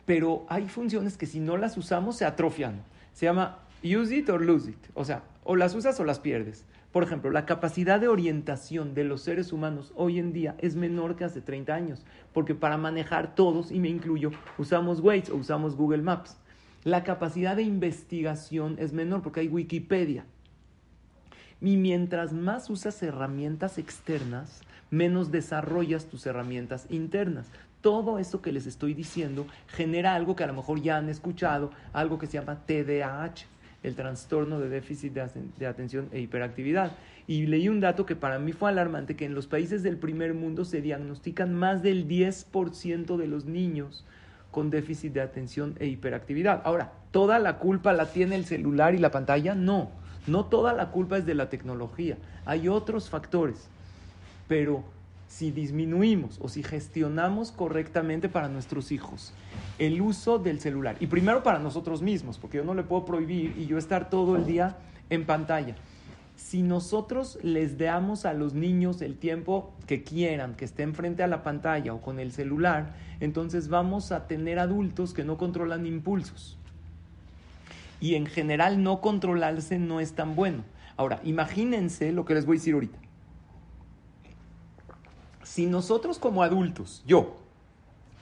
[0.07, 2.81] pero hay funciones que si no las usamos se atrofian.
[3.13, 4.87] Se llama use it or lose it.
[4.95, 6.65] O sea, o las usas o las pierdes.
[6.91, 11.15] Por ejemplo, la capacidad de orientación de los seres humanos hoy en día es menor
[11.15, 15.75] que hace 30 años, porque para manejar todos, y me incluyo, usamos Waze o usamos
[15.75, 16.40] Google Maps.
[16.83, 20.25] La capacidad de investigación es menor porque hay Wikipedia.
[21.61, 27.45] Y mientras más usas herramientas externas, menos desarrollas tus herramientas internas.
[27.81, 31.69] Todo eso que les estoy diciendo genera algo que a lo mejor ya han escuchado,
[31.93, 33.45] algo que se llama TDAH,
[33.83, 36.93] el trastorno de déficit de, atención e hiperactividad.
[37.27, 40.33] Y leí un dato que para mí fue alarmante, que en los países del primer
[40.33, 44.03] mundo se diagnostican más del 10% de los niños
[44.51, 46.61] con déficit de atención e hiperactividad.
[46.65, 49.55] Ahora, ¿toda la culpa la tiene el celular y la pantalla?
[49.55, 49.89] No,
[50.27, 52.17] no toda la culpa es de la tecnología.
[52.45, 53.67] Hay otros factores,
[54.47, 54.83] pero
[55.27, 59.33] si disminuimos o si gestionamos correctamente para nuestros hijos
[59.79, 63.55] el uso del celular, y primero para nosotros mismos, porque yo no le puedo prohibir
[63.57, 64.77] y yo estar todo el día
[65.09, 65.75] en pantalla.
[66.41, 71.27] Si nosotros les damos a los niños el tiempo que quieran, que estén frente a
[71.27, 76.57] la pantalla o con el celular, entonces vamos a tener adultos que no controlan impulsos.
[77.99, 80.63] Y en general no controlarse no es tan bueno.
[80.97, 82.97] Ahora, imagínense lo que les voy a decir ahorita
[85.51, 87.35] si nosotros como adultos, yo,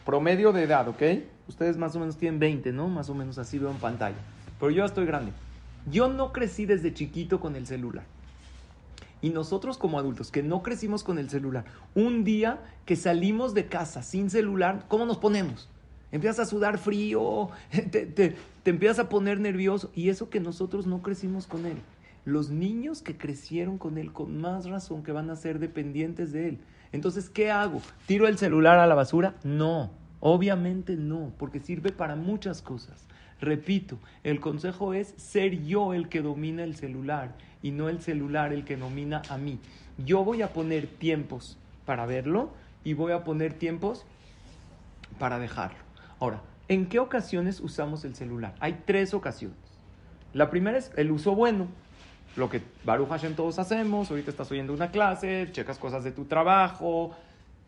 [0.04, 1.04] promedio de edad, ¿ok?
[1.48, 2.88] Ustedes más o menos tienen 20, ¿no?
[2.88, 4.18] Más o menos así veo en pantalla.
[4.60, 5.32] Pero yo estoy grande.
[5.90, 8.06] Yo no crecí desde chiquito con el celular.
[9.22, 13.66] Y nosotros como adultos que no crecimos con el celular, un día que salimos de
[13.66, 15.70] casa sin celular, ¿cómo nos ponemos?
[16.12, 17.50] Empiezas a sudar frío,
[17.92, 19.92] te, te, te empiezas a poner nervioso.
[19.94, 21.78] Y eso que nosotros no crecimos con él.
[22.26, 26.50] Los niños que crecieron con él, con más razón que van a ser dependientes de
[26.50, 26.60] él.
[26.92, 27.82] Entonces, ¿qué hago?
[28.08, 29.36] ¿Tiro el celular a la basura?
[29.44, 33.06] No, obviamente no, porque sirve para muchas cosas.
[33.42, 38.54] Repito, el consejo es ser yo el que domina el celular y no el celular
[38.54, 39.60] el que domina a mí.
[39.98, 42.52] Yo voy a poner tiempos para verlo
[42.84, 44.06] y voy a poner tiempos
[45.18, 45.80] para dejarlo.
[46.20, 48.56] Ahora, ¿en qué ocasiones usamos el celular?
[48.60, 49.58] Hay tres ocasiones.
[50.34, 51.68] La primera es el uso bueno,
[52.36, 56.26] lo que Baruch Hashem todos hacemos, ahorita estás oyendo una clase, checas cosas de tu
[56.26, 57.16] trabajo,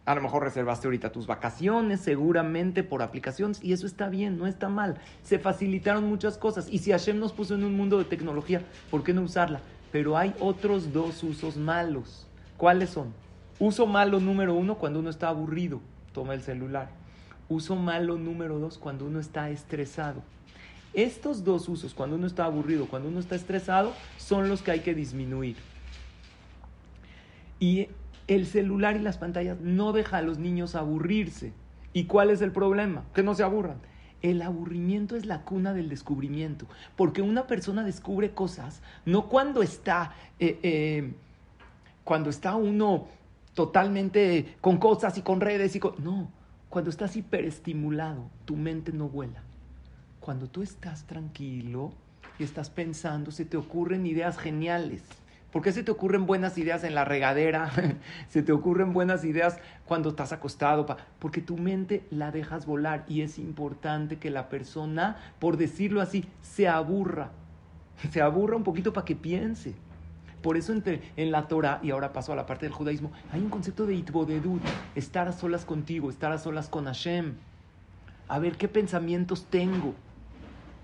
[0.06, 4.48] a lo mejor reservaste ahorita tus vacaciones, seguramente por aplicaciones, y eso está bien, no
[4.48, 5.00] está mal.
[5.24, 9.04] Se facilitaron muchas cosas, y si Hashem nos puso en un mundo de tecnología, ¿por
[9.04, 9.62] qué no usarla?
[9.92, 12.28] Pero hay otros dos usos malos.
[12.58, 13.14] ¿Cuáles son?
[13.60, 15.82] Uso malo número uno cuando uno está aburrido,
[16.14, 16.90] toma el celular.
[17.48, 20.24] Uso malo número dos cuando uno está estresado.
[20.94, 24.80] Estos dos usos, cuando uno está aburrido, cuando uno está estresado, son los que hay
[24.80, 25.58] que disminuir.
[27.60, 27.88] Y
[28.28, 31.54] el celular y las pantallas no deja a los niños aburrirse.
[31.94, 33.04] ¿Y cuál es el problema?
[33.14, 33.78] Que no se aburran.
[34.22, 40.14] El aburrimiento es la cuna del descubrimiento, porque una persona descubre cosas no cuando está,
[40.40, 41.14] eh, eh,
[42.04, 43.08] cuando está uno
[43.56, 45.96] totalmente con cosas y con redes y con...
[46.04, 46.30] No,
[46.70, 49.44] cuando estás hiperestimulado, tu mente no vuela.
[50.20, 51.92] Cuando tú estás tranquilo
[52.38, 55.02] y estás pensando, se te ocurren ideas geniales.
[55.52, 57.72] ¿Por qué se te ocurren buenas ideas en la regadera?
[58.30, 60.86] se te ocurren buenas ideas cuando estás acostado.
[61.20, 66.26] Porque tu mente la dejas volar y es importante que la persona, por decirlo así,
[66.42, 67.32] se aburra.
[68.12, 69.76] Se aburra un poquito para que piense.
[70.42, 73.42] Por eso entre, en la Torah, y ahora paso a la parte del judaísmo, hay
[73.42, 74.62] un concepto de itbodedut,
[74.96, 77.36] estar a solas contigo, estar a solas con Hashem.
[78.28, 79.94] A ver qué pensamientos tengo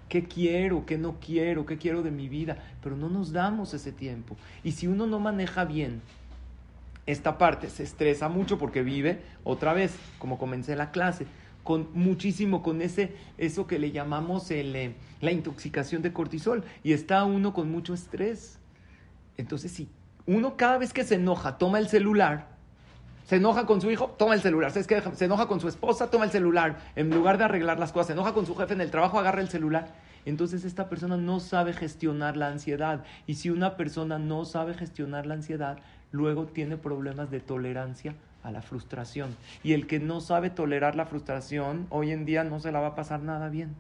[0.10, 3.92] qué quiero, qué no quiero, qué quiero de mi vida, pero no nos damos ese
[3.92, 4.36] tiempo.
[4.64, 6.02] Y si uno no maneja bien
[7.06, 11.26] esta parte, se estresa mucho porque vive, otra vez, como comencé la clase,
[11.64, 16.94] con muchísimo, con ese, eso que le llamamos el, eh, la intoxicación de cortisol, y
[16.94, 18.60] está uno con mucho estrés.
[19.38, 19.90] Entonces, si
[20.26, 22.57] uno cada vez que se enoja toma el celular,
[23.28, 24.72] se enoja con su hijo, toma el celular.
[24.72, 26.78] Se, se enoja con su esposa, toma el celular.
[26.96, 29.42] En lugar de arreglar las cosas, se enoja con su jefe en el trabajo, agarra
[29.42, 29.90] el celular.
[30.24, 33.04] Entonces esta persona no sabe gestionar la ansiedad.
[33.26, 35.78] Y si una persona no sabe gestionar la ansiedad,
[36.14, 39.36] luego tiene problemas de tolerancia a la frustración.
[39.62, 42.88] Y el que no sabe tolerar la frustración, hoy en día no se la va
[42.88, 43.76] a pasar nada bien.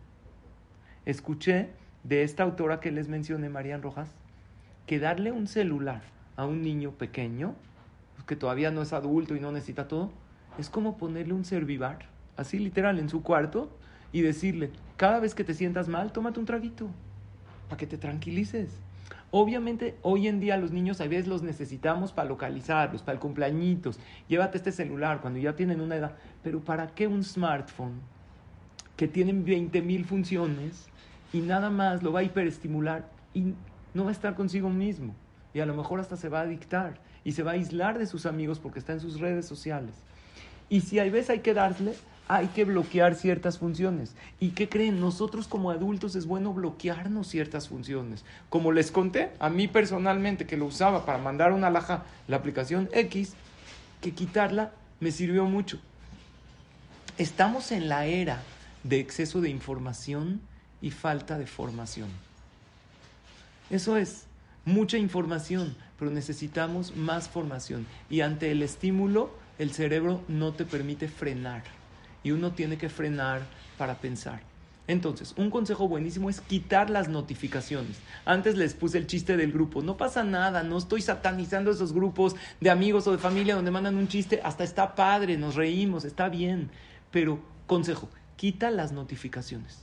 [1.05, 1.69] Escuché
[2.03, 4.09] de esta autora que les mencioné, Marian Rojas,
[4.85, 6.01] que darle un celular
[6.35, 7.55] a un niño pequeño
[8.27, 10.11] que todavía no es adulto y no necesita todo,
[10.59, 13.69] es como ponerle un servivar, así literal, en su cuarto
[14.11, 16.89] y decirle, cada vez que te sientas mal, tómate un traguito,
[17.69, 18.69] para que te tranquilices.
[19.31, 23.99] Obviamente, hoy en día los niños a veces los necesitamos para localizarlos, para el cumpleañitos.
[24.27, 26.15] Llévate este celular cuando ya tienen una edad.
[26.43, 27.99] Pero ¿para qué un smartphone
[28.95, 30.87] que tiene 20 mil funciones
[31.33, 33.53] y nada más lo va a hiperestimular y
[33.93, 35.13] no va a estar consigo mismo?
[35.57, 38.07] y a lo mejor hasta se va a adictar y se va a aislar de
[38.07, 39.93] sus amigos porque está en sus redes sociales.
[40.69, 41.93] Y si hay veces hay que darle,
[42.29, 44.15] hay que bloquear ciertas funciones.
[44.39, 45.01] ¿Y qué creen?
[45.01, 48.23] Nosotros como adultos es bueno bloquearnos ciertas funciones.
[48.47, 52.87] Como les conté, a mí personalmente que lo usaba para mandar una laja, la aplicación
[52.93, 53.33] X,
[53.99, 55.81] que quitarla me sirvió mucho.
[57.17, 58.41] Estamos en la era
[58.85, 60.39] de exceso de información
[60.81, 62.07] y falta de formación.
[63.69, 64.27] Eso es,
[64.63, 67.85] mucha información, pero necesitamos más formación.
[68.09, 71.63] Y ante el estímulo, el cerebro no te permite frenar.
[72.23, 73.41] Y uno tiene que frenar
[73.77, 74.41] para pensar.
[74.87, 77.97] Entonces, un consejo buenísimo es quitar las notificaciones.
[78.23, 79.81] Antes les puse el chiste del grupo.
[79.81, 83.97] No pasa nada, no estoy satanizando esos grupos de amigos o de familia donde mandan
[83.97, 84.39] un chiste.
[84.43, 86.69] Hasta está padre, nos reímos, está bien.
[87.11, 89.79] Pero, consejo, quita las notificaciones.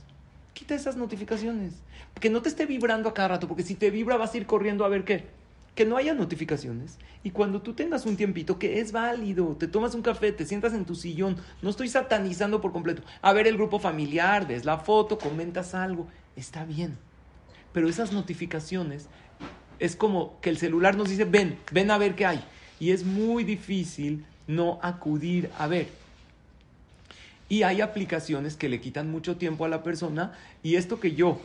[0.53, 1.73] Quita esas notificaciones.
[2.19, 4.47] Que no te esté vibrando a cada rato, porque si te vibra vas a ir
[4.47, 5.25] corriendo a ver qué.
[5.75, 6.97] Que no haya notificaciones.
[7.23, 10.73] Y cuando tú tengas un tiempito, que es válido, te tomas un café, te sientas
[10.73, 13.03] en tu sillón, no estoy satanizando por completo.
[13.21, 16.97] A ver el grupo familiar, ves la foto, comentas algo, está bien.
[17.73, 19.07] Pero esas notificaciones
[19.79, 22.43] es como que el celular nos dice, ven, ven a ver qué hay.
[22.79, 25.89] Y es muy difícil no acudir a ver.
[27.47, 30.33] Y hay aplicaciones que le quitan mucho tiempo a la persona
[30.63, 31.39] y esto que yo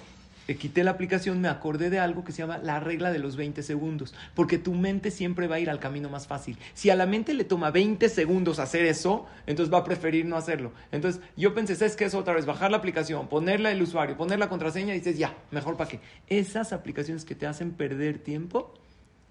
[0.56, 3.62] quité la aplicación me acordé de algo que se llama la regla de los 20
[3.62, 6.58] segundos, porque tu mente siempre va a ir al camino más fácil.
[6.74, 10.36] Si a la mente le toma 20 segundos hacer eso, entonces va a preferir no
[10.36, 10.72] hacerlo.
[10.92, 12.46] Entonces yo pensé, ¿sabes qué es otra vez?
[12.46, 16.00] Bajar la aplicación, ponerla el usuario, poner la contraseña y dices, ya, mejor para qué.
[16.28, 18.74] Esas aplicaciones que te hacen perder tiempo,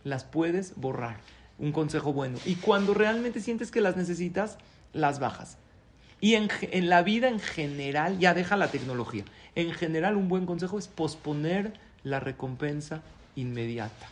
[0.03, 1.17] las puedes borrar.
[1.57, 2.37] Un consejo bueno.
[2.45, 4.57] Y cuando realmente sientes que las necesitas,
[4.93, 5.57] las bajas.
[6.21, 6.49] Y en,
[6.89, 9.23] la vida en general, ya deja la tecnología,
[9.55, 13.01] en general un buen consejo es posponer la recompensa
[13.35, 14.07] inmediata.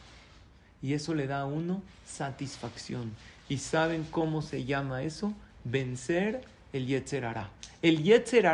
[0.82, 3.14] Y eso le da a uno satisfacción.
[3.50, 5.34] ¿Y saben cómo se llama eso?
[5.64, 6.42] Vencer
[6.74, 7.26] el Yetzer
[7.82, 8.48] El Yetzer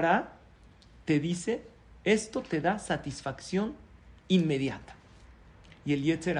[1.06, 1.64] te dice,
[2.04, 3.76] esto te da satisfacción
[4.28, 4.96] inmediata.
[5.86, 6.40] Y el Yetzer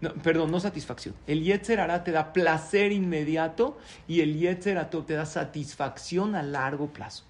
[0.00, 1.14] no, perdón, no satisfacción.
[1.26, 7.24] El Yetzer te da placer inmediato y el Yetzer te da satisfacción a largo plazo.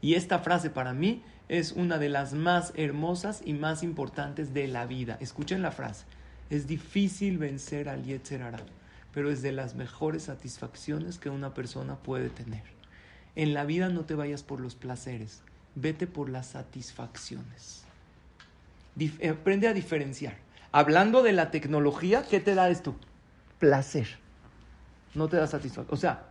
[0.00, 4.68] Y esta frase para mí es una de las más hermosas y más importantes de
[4.68, 5.16] la vida.
[5.20, 6.04] Escuchen la frase.
[6.48, 8.42] Es difícil vencer al Yetzer
[9.12, 12.62] pero es de las mejores satisfacciones que una persona puede tener.
[13.36, 15.42] En la vida no te vayas por los placeres,
[15.74, 17.84] vete por las satisfacciones.
[19.28, 20.34] aprende a diferenciar
[20.72, 22.94] hablando de la tecnología, ¿qué te da esto?
[23.58, 24.18] Placer.
[25.14, 25.94] No te da satisfacción.
[25.94, 26.28] O sea,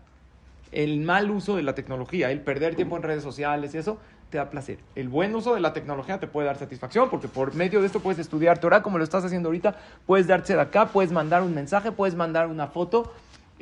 [0.71, 4.37] el mal uso de la tecnología, el perder tiempo en redes sociales y eso, te
[4.37, 4.77] da placer.
[4.95, 7.99] El buen uso de la tecnología te puede dar satisfacción porque por medio de esto
[7.99, 11.53] puedes estudiar Torah como lo estás haciendo ahorita, puedes darte de acá, puedes mandar un
[11.53, 13.13] mensaje, puedes mandar una foto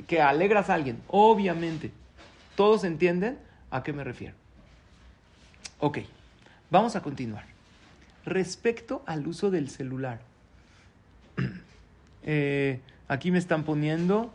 [0.08, 1.02] que alegras a alguien.
[1.08, 1.92] Obviamente,
[2.56, 3.38] todos entienden
[3.72, 4.36] a qué me refiero.
[5.80, 6.00] Ok,
[6.70, 7.46] vamos a continuar.
[8.26, 10.20] Respecto al uso del celular,
[12.24, 14.34] eh, aquí me están poniendo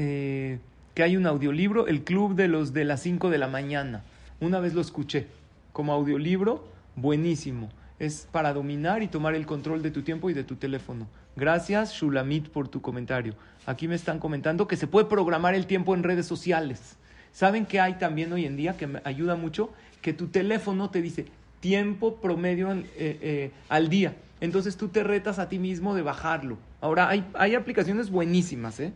[0.00, 0.60] eh,
[0.94, 4.04] que hay un audiolibro, El Club de los de las 5 de la mañana.
[4.38, 5.26] Una vez lo escuché
[5.72, 7.68] como audiolibro, buenísimo.
[7.98, 11.08] Es para dominar y tomar el control de tu tiempo y de tu teléfono.
[11.34, 13.34] Gracias, Shulamit, por tu comentario.
[13.66, 16.96] Aquí me están comentando que se puede programar el tiempo en redes sociales.
[17.32, 19.72] ¿Saben que hay también hoy en día que me ayuda mucho?
[20.00, 21.26] Que tu teléfono te dice
[21.58, 24.14] tiempo promedio eh, al día.
[24.40, 26.56] Entonces tú te retas a ti mismo de bajarlo.
[26.80, 28.92] Ahora, hay, hay aplicaciones buenísimas, ¿eh?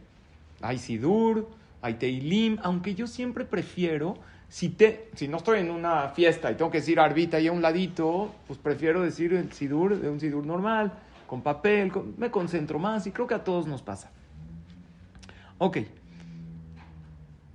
[0.63, 1.51] Hay Sidur,
[1.83, 4.17] hay Teilim, aunque yo siempre prefiero,
[4.49, 7.53] si, te, si no estoy en una fiesta y tengo que decir arbita ahí a
[7.53, 10.93] un ladito, pues prefiero decir Sidur, de un Sidur normal,
[11.27, 14.11] con papel, me concentro más y creo que a todos nos pasa.
[15.59, 15.79] Ok.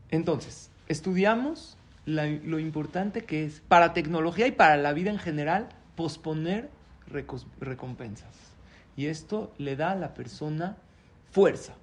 [0.10, 6.70] Entonces, estudiamos lo importante que es para tecnología y para la vida en general posponer
[7.60, 8.34] recompensas.
[8.96, 10.78] Y esto le da a la persona
[11.32, 11.76] fuerza.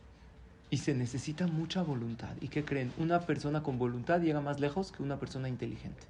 [0.74, 2.30] Y se necesita mucha voluntad.
[2.40, 2.92] ¿Y qué creen?
[2.98, 6.02] Una persona con voluntad llega más lejos que una persona inteligente.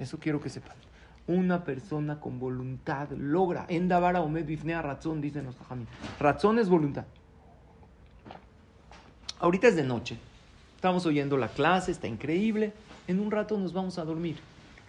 [0.00, 0.74] Eso quiero que sepan.
[1.28, 3.64] Una persona con voluntad logra.
[3.68, 5.54] En Davara Omed Bifnea Razón, dicen los
[6.18, 7.04] Razón es voluntad.
[9.38, 10.18] Ahorita es de noche.
[10.74, 12.72] Estamos oyendo la clase, está increíble.
[13.06, 14.38] En un rato nos vamos a dormir.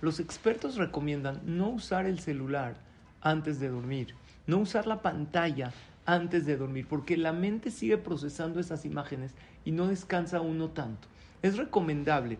[0.02, 2.74] Los expertos recomiendan no usar el celular
[3.22, 4.16] antes de dormir,
[4.48, 5.72] no usar la pantalla
[6.08, 9.34] antes de dormir, porque la mente sigue procesando esas imágenes
[9.64, 11.08] y no descansa uno tanto.
[11.44, 12.40] Es recomendable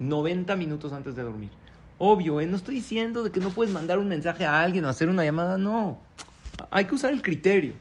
[0.00, 1.50] 90 minutos antes de dormir,
[1.98, 2.46] Obvio, ¿eh?
[2.46, 5.24] no estoy diciendo de que no puedes mandar un mensaje a alguien o hacer una
[5.24, 5.98] llamada, no.
[6.70, 7.72] Hay que usar el criterio.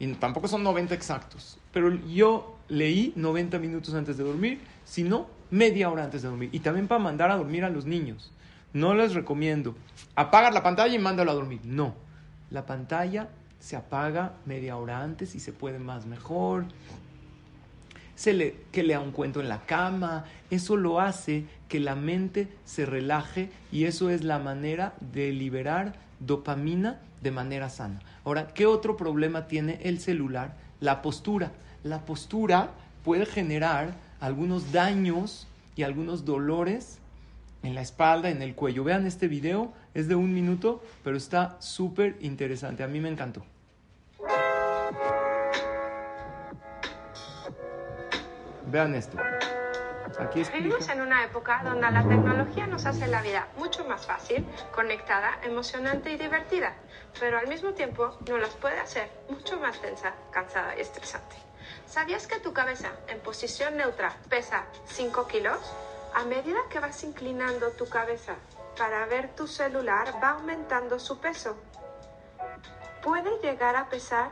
[0.00, 1.56] Y tampoco son 90 exactos.
[1.72, 6.50] Pero yo leí 90 minutos antes de dormir, si no, media hora antes de dormir.
[6.52, 8.32] Y también para mandar a dormir a los niños.
[8.72, 9.76] No les recomiendo
[10.16, 11.60] apagar la pantalla y mándalo a dormir.
[11.62, 11.94] No.
[12.50, 13.28] La pantalla
[13.60, 16.66] se apaga media hora antes y se puede más mejor.
[18.14, 20.24] Se le, que lea un cuento en la cama.
[20.50, 25.94] Eso lo hace que la mente se relaje y eso es la manera de liberar
[26.20, 28.00] dopamina de manera sana.
[28.24, 30.56] Ahora, ¿qué otro problema tiene el celular?
[30.80, 31.52] La postura.
[31.82, 32.70] La postura
[33.04, 35.46] puede generar algunos daños
[35.76, 36.98] y algunos dolores
[37.62, 38.84] en la espalda, en el cuello.
[38.84, 42.84] Vean este video, es de un minuto, pero está súper interesante.
[42.84, 43.42] A mí me encantó.
[48.66, 49.16] Vean esto.
[50.18, 54.44] Aquí Vivimos en una época donde la tecnología nos hace la vida mucho más fácil,
[54.74, 56.74] conectada, emocionante y divertida,
[57.18, 61.36] pero al mismo tiempo nos las puede hacer mucho más tensa, cansada y estresante.
[61.86, 65.58] ¿Sabías que tu cabeza en posición neutra pesa 5 kilos?
[66.14, 68.34] A medida que vas inclinando tu cabeza
[68.76, 71.56] para ver tu celular, va aumentando su peso.
[73.02, 74.30] Puede llegar a pesar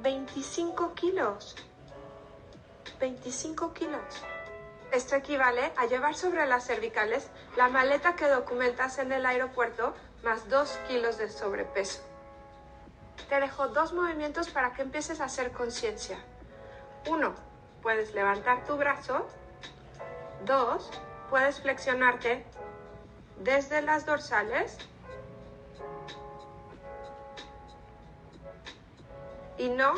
[0.00, 1.56] 25 kilos.
[3.00, 4.02] 25 kilos.
[4.92, 10.48] Esto equivale a llevar sobre las cervicales la maleta que documentas en el aeropuerto más
[10.48, 12.02] 2 kilos de sobrepeso.
[13.28, 16.18] Te dejo dos movimientos para que empieces a hacer conciencia.
[17.08, 17.34] Uno,
[17.82, 19.26] puedes levantar tu brazo.
[20.44, 20.90] Dos,
[21.30, 22.44] puedes flexionarte
[23.38, 24.76] desde las dorsales
[29.58, 29.94] y no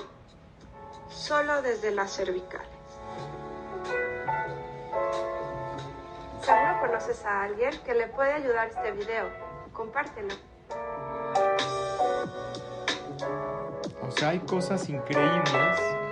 [1.08, 2.68] solo desde las cervicales.
[6.40, 9.28] Seguro conoces a alguien que le puede ayudar este video.
[9.72, 10.34] Compártelo.
[14.02, 16.03] O sea, hay cosas increíbles.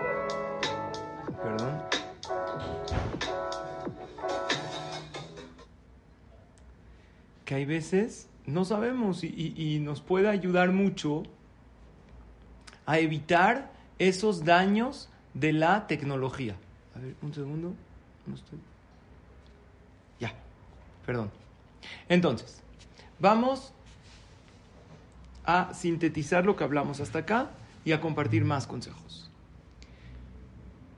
[7.52, 11.24] Que hay veces no sabemos y, y nos puede ayudar mucho
[12.86, 16.56] a evitar esos daños de la tecnología.
[16.96, 17.74] A ver, un segundo.
[18.24, 18.58] No estoy.
[20.18, 20.32] Ya,
[21.04, 21.30] perdón.
[22.08, 22.62] Entonces,
[23.20, 23.74] vamos
[25.44, 27.50] a sintetizar lo que hablamos hasta acá
[27.84, 29.30] y a compartir más consejos.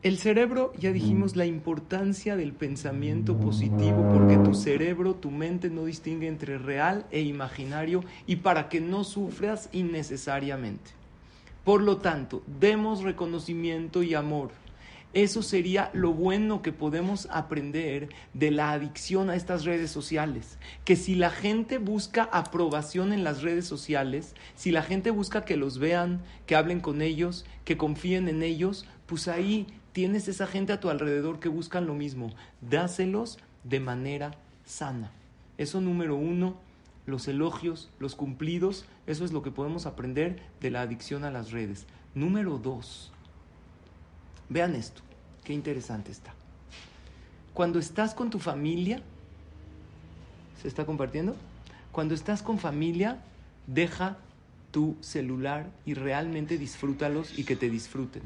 [0.04, 5.86] El cerebro, ya dijimos la importancia del pensamiento positivo, porque tu cerebro, tu mente no
[5.86, 10.90] distingue entre real e imaginario y para que no sufras innecesariamente.
[11.64, 14.50] Por lo tanto, demos reconocimiento y amor
[15.14, 20.58] eso sería lo bueno que podemos aprender de la adicción a estas redes sociales.
[20.84, 25.56] Que si la gente busca aprobación en las redes sociales, si la gente busca que
[25.56, 30.74] los vean, que hablen con ellos, que confíen en ellos, pues ahí tienes esa gente
[30.74, 32.34] a tu alrededor que buscan lo mismo.
[32.60, 34.32] Dáselos de manera
[34.66, 35.10] sana.
[35.56, 36.56] Eso número uno,
[37.06, 41.52] los elogios, los cumplidos, eso es lo que podemos aprender de la adicción a las
[41.52, 41.86] redes.
[42.14, 43.12] Número dos,
[44.48, 45.00] Vean esto,
[45.42, 46.34] qué interesante está.
[47.54, 49.00] Cuando estás con tu familia,
[50.60, 51.34] ¿se está compartiendo?
[51.92, 53.22] Cuando estás con familia,
[53.66, 54.18] deja
[54.70, 58.22] tu celular y realmente disfrútalos y que te disfruten.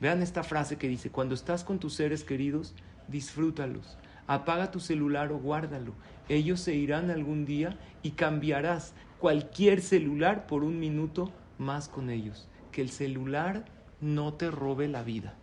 [0.00, 2.74] Vean esta frase que dice, cuando estás con tus seres queridos,
[3.08, 3.96] disfrútalos.
[4.26, 5.92] Apaga tu celular o guárdalo.
[6.28, 12.48] Ellos se irán algún día y cambiarás cualquier celular por un minuto más con ellos.
[12.72, 13.64] Que el celular
[14.00, 15.34] no te robe la vida.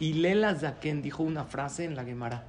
[0.00, 2.44] Y Lela Zaken dijo una frase en la Gemara.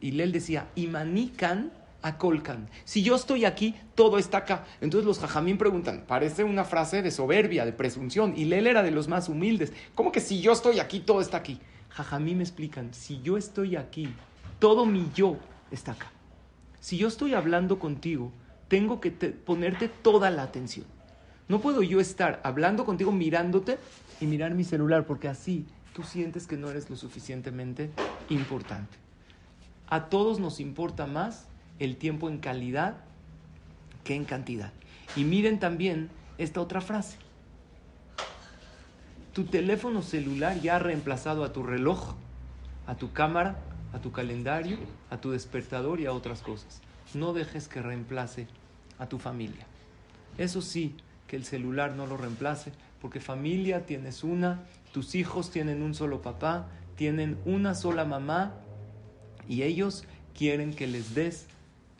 [0.00, 1.72] Y Lel decía, Imanikan
[2.02, 2.68] acolcan.
[2.84, 4.64] Si yo estoy aquí, todo está acá.
[4.80, 8.34] Entonces los jajamín preguntan, parece una frase de soberbia, de presunción.
[8.36, 9.72] Y Lel era de los más humildes.
[9.94, 11.60] ¿Cómo que si yo estoy aquí, todo está aquí?
[11.90, 14.08] Jajamín me explican, si yo estoy aquí,
[14.58, 15.36] todo mi yo
[15.70, 16.12] está acá.
[16.80, 18.32] Si yo estoy hablando contigo,
[18.68, 20.86] tengo que ponerte toda la atención.
[21.48, 23.78] No puedo yo estar hablando contigo mirándote
[24.20, 27.90] y mirar mi celular, porque así tú sientes que no eres lo suficientemente
[28.28, 28.96] importante.
[29.88, 31.47] A todos nos importa más
[31.78, 32.96] el tiempo en calidad
[34.04, 34.72] que en cantidad.
[35.16, 37.16] Y miren también esta otra frase.
[39.32, 42.14] Tu teléfono celular ya ha reemplazado a tu reloj,
[42.86, 43.58] a tu cámara,
[43.92, 44.78] a tu calendario,
[45.10, 46.80] a tu despertador y a otras cosas.
[47.14, 48.48] No dejes que reemplace
[48.98, 49.66] a tu familia.
[50.36, 55.82] Eso sí, que el celular no lo reemplace, porque familia tienes una, tus hijos tienen
[55.82, 58.54] un solo papá, tienen una sola mamá
[59.48, 60.04] y ellos
[60.34, 61.46] quieren que les des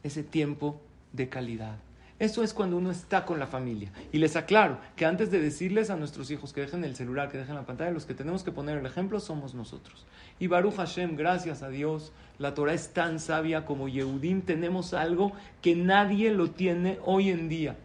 [0.03, 0.81] ese tiempo
[1.13, 1.79] de calidad.
[2.19, 3.93] Eso es cuando uno está con la familia.
[4.11, 7.39] Y les aclaro que antes de decirles a nuestros hijos que dejen el celular, que
[7.39, 10.05] dejen la pantalla, los que tenemos que poner el ejemplo somos nosotros.
[10.41, 15.33] Y Baruch Hashem, gracias a Dios, la Torah es tan sabia como Yehudim, tenemos algo
[15.63, 17.77] que nadie lo tiene hoy en día.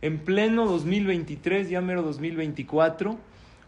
[0.00, 3.18] En pleno 2023, ya mero 2024,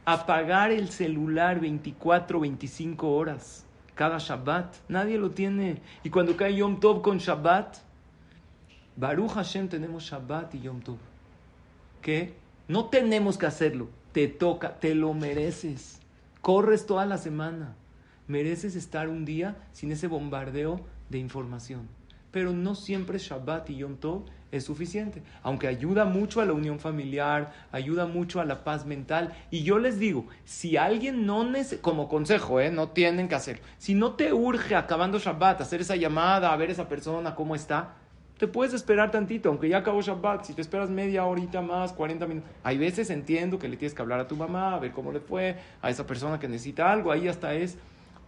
[0.06, 4.76] apagar el celular 24, 25 horas cada Shabbat.
[4.88, 5.80] Nadie lo tiene.
[6.02, 7.78] Y cuando cae Yom Tov con Shabbat,
[8.96, 10.98] Baruch Hashem tenemos Shabbat y Yom Tov.
[12.00, 12.34] Que
[12.68, 13.88] no tenemos que hacerlo.
[14.12, 16.00] Te toca, te lo mereces.
[16.40, 17.74] Corres toda la semana.
[18.26, 21.88] Mereces estar un día sin ese bombardeo de información.
[22.30, 25.22] Pero no siempre Shabbat y Yom Tov es suficiente.
[25.42, 29.32] Aunque ayuda mucho a la unión familiar, ayuda mucho a la paz mental.
[29.50, 31.42] Y yo les digo, si alguien no
[31.80, 32.70] como consejo, ¿eh?
[32.70, 33.62] no tienen que hacerlo.
[33.78, 37.94] Si no te urge acabando Shabbat, hacer esa llamada, a ver esa persona, cómo está,
[38.38, 42.26] te puedes esperar tantito, aunque ya acabó Shabbat, si te esperas media horita más, 40
[42.26, 42.50] minutos.
[42.62, 45.20] Hay veces entiendo que le tienes que hablar a tu mamá, a ver cómo le
[45.20, 47.78] fue, a esa persona que necesita algo, ahí hasta es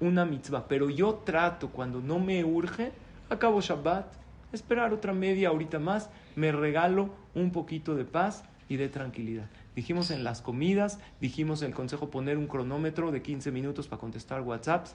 [0.01, 0.67] una mitzvah.
[0.69, 2.93] Pero yo trato, cuando no me urge,
[3.29, 4.07] acabo Shabbat,
[4.55, 9.47] esperar otra media horita más, me regalo un poquito de paz y de tranquilidad.
[9.75, 14.43] Dijimos en las comidas, dijimos el consejo poner un cronómetro de 15 minutos para contestar
[14.43, 14.95] WhatsApps,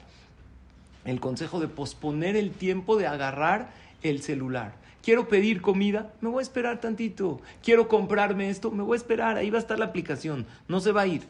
[1.04, 3.70] el consejo de posponer el tiempo de agarrar
[4.02, 4.74] el celular.
[5.02, 7.40] Quiero pedir comida, me voy a esperar tantito.
[7.62, 9.36] Quiero comprarme esto, me voy a esperar.
[9.36, 11.22] Ahí va a estar la aplicación, no se va a ir.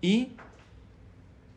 [0.00, 0.32] Y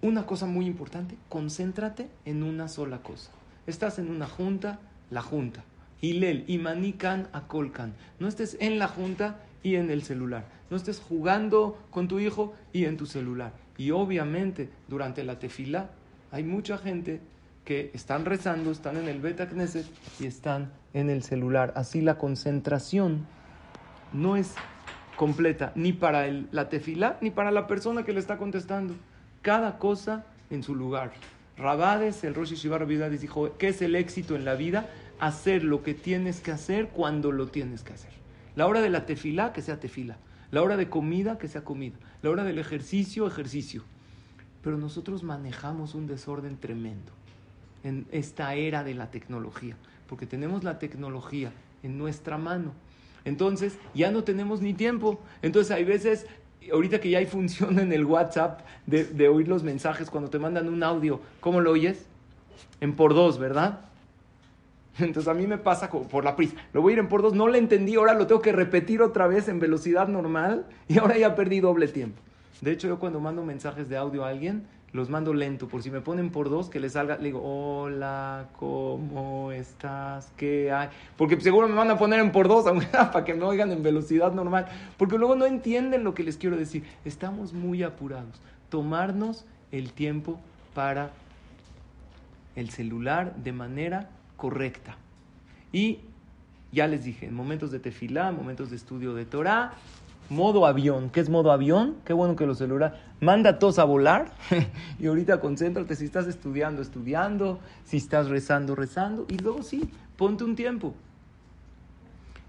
[0.01, 3.32] una cosa muy importante, concéntrate en una sola cosa.
[3.66, 4.80] Estás en una junta,
[5.16, 5.63] la junta.
[6.01, 7.93] Hilel, Imanikan, Akolkan.
[8.20, 10.45] No estés en la junta y en el celular.
[10.70, 13.53] No estés jugando con tu hijo y en tu celular.
[13.78, 15.89] Y obviamente, durante la tefila,
[16.32, 17.22] hay mucha gente
[17.63, 19.86] que están rezando, están en el Beta Knesset
[20.20, 21.72] y están en el celular.
[21.78, 23.26] Así la concentración
[24.11, 24.53] no es
[25.16, 28.95] completa ni para la tefila ni para la persona que le está contestando.
[29.41, 31.13] Cada cosa en su lugar.
[31.57, 34.89] Rabades, el Rosh Yeshiva Rabidades dijo, ¿qué es el éxito en la vida?
[35.20, 38.11] Hacer lo que tienes que hacer cuando lo tienes que hacer.
[38.55, 40.18] La hora de la tefila, que sea tefila.
[40.51, 41.95] La hora de comida, que sea comida.
[42.22, 43.84] La hora del ejercicio, ejercicio.
[44.61, 47.11] Pero nosotros manejamos un desorden tremendo
[47.86, 51.51] en esta era de la tecnología, porque tenemos la tecnología
[51.84, 52.74] en nuestra mano.
[53.26, 55.20] Entonces ya no tenemos ni tiempo.
[55.43, 56.26] Entonces hay veces,
[56.72, 60.68] ahorita que ya hay función en el WhatsApp de, oír los mensajes cuando te mandan
[60.68, 62.05] un audio, ¿cómo lo oyes?
[62.82, 63.82] En por dos, ¿verdad?
[64.99, 66.55] Entonces a mí me pasa por la prisa.
[66.73, 69.01] Lo voy a ir en por dos, no le entendí, ahora lo tengo que repetir
[69.01, 72.21] otra vez en velocidad normal y ahora ya perdí doble tiempo.
[72.61, 75.91] De hecho, yo cuando mando mensajes de audio a alguien, los mando lento, por si
[75.91, 80.31] me ponen por dos, que les salga, le digo, hola, ¿cómo estás?
[80.37, 80.87] ¿Qué hay?
[81.17, 83.83] Porque seguro me van a poner en por dos, aunque para que me oigan en
[83.83, 84.67] velocidad normal,
[84.97, 86.85] porque luego no entienden lo que les quiero decir.
[87.03, 88.41] Estamos muy apurados.
[88.69, 90.39] Tomarnos el tiempo
[90.73, 91.11] para
[92.55, 94.97] el celular de manera correcta.
[95.71, 95.99] Y
[96.71, 99.73] ya les dije, en momentos de tefilá, momentos de estudio de Torah,
[100.29, 101.09] modo avión.
[101.09, 101.97] ¿Qué es modo avión?
[102.05, 102.99] Qué bueno que los celulares.
[103.21, 104.31] Manda a todos a volar
[104.99, 110.43] y ahorita concéntrate si estás estudiando, estudiando, si estás rezando, rezando y luego sí, ponte
[110.43, 110.93] un tiempo.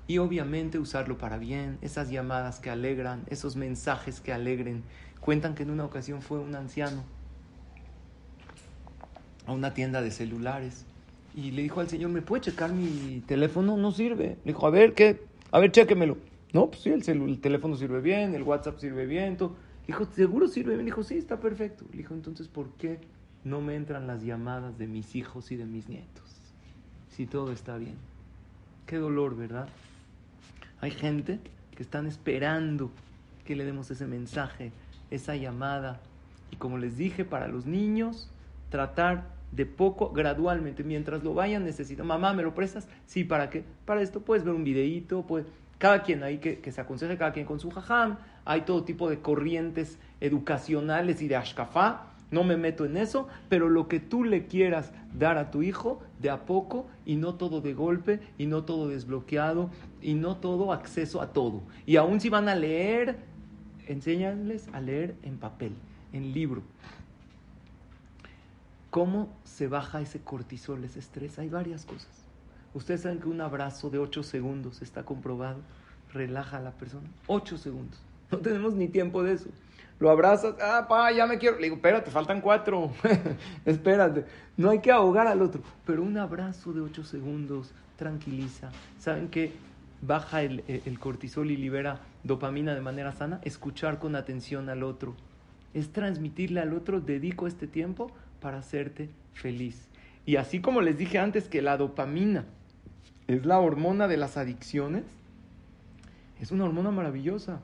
[0.09, 4.84] Y obviamente usarlo para bien, esas llamadas que alegran, esos mensajes que alegren.
[5.20, 7.03] Cuentan que en una ocasión fue un anciano
[9.47, 10.84] a una tienda de celulares
[11.37, 13.76] y le dijo al señor, ¿me puede checar mi teléfono?
[13.76, 14.39] No sirve.
[14.43, 15.22] Le dijo, a ver, ¿qué?
[15.53, 16.16] A ver, chéquemelo.
[16.55, 19.37] No, pues sí, el, teléfono sirve bien, el WhatsApp sirve bien.
[19.37, 19.55] Todo.
[19.87, 20.87] Dijo, ¿seguro sirve bien?
[20.87, 21.84] Dijo, sí, está perfecto.
[21.91, 23.01] Le dijo, entonces, ¿por qué
[23.45, 26.24] no me entran las llamadas de mis hijos y de mis nietos?
[27.11, 27.97] Si todo está bien.
[28.87, 29.68] Qué dolor, ¿verdad?
[30.80, 31.39] Hay gente
[31.76, 32.91] que están esperando
[33.45, 34.72] que le demos ese mensaje,
[35.11, 36.01] esa llamada.
[36.51, 38.30] Y como les dije, para los niños,
[38.70, 42.12] tratar de poco, gradualmente, mientras lo vayan necesitando.
[42.12, 42.88] Mamá, ¿me lo prestas?
[43.07, 43.64] Sí, ¿para qué?
[43.84, 45.47] Para esto puedes ver un videíto, puedes
[45.78, 48.16] cada quien ahí que, se aconseje, cada quien con su jajam.
[48.44, 52.12] Hay todo tipo de corrientes educacionales y de ashkafá.
[52.30, 56.01] No me meto en eso, pero lo que tú le quieras dar a tu hijo
[56.18, 59.70] de a poco y no todo de golpe y no todo desbloqueado
[60.03, 61.62] y no todo acceso a todo.
[61.84, 63.18] Y aún si van a leer,
[63.86, 65.72] enséñales a leer en papel,
[66.12, 66.62] en libro.
[68.97, 71.38] ¿Cómo se baja ese cortisol, ese estrés?
[71.38, 72.09] Hay varias cosas.
[72.72, 75.59] Ustedes saben que un abrazo de 8 segundos está comprobado,
[76.14, 77.07] relaja a la persona.
[77.26, 78.01] 8 segundos.
[78.30, 79.51] No tenemos ni tiempo de eso.
[79.99, 81.57] Lo abrazas, ah, pa, ya me quiero.
[81.57, 82.90] Le digo, espérate, faltan cuatro.
[83.66, 84.24] espérate.
[84.57, 85.61] No hay que ahogar al otro.
[85.84, 88.70] Pero un abrazo de ocho segundos tranquiliza.
[88.99, 89.53] ¿Saben qué?
[90.01, 93.40] Baja el, el cortisol y libera dopamina de manera sana.
[93.44, 95.14] Escuchar con atención al otro.
[95.74, 98.11] Es transmitirle al otro, dedico este tiempo
[98.41, 99.89] para hacerte feliz.
[100.24, 102.45] Y así como les dije antes que la dopamina
[103.28, 105.05] es la hormona de las adicciones,
[106.41, 107.61] es una hormona maravillosa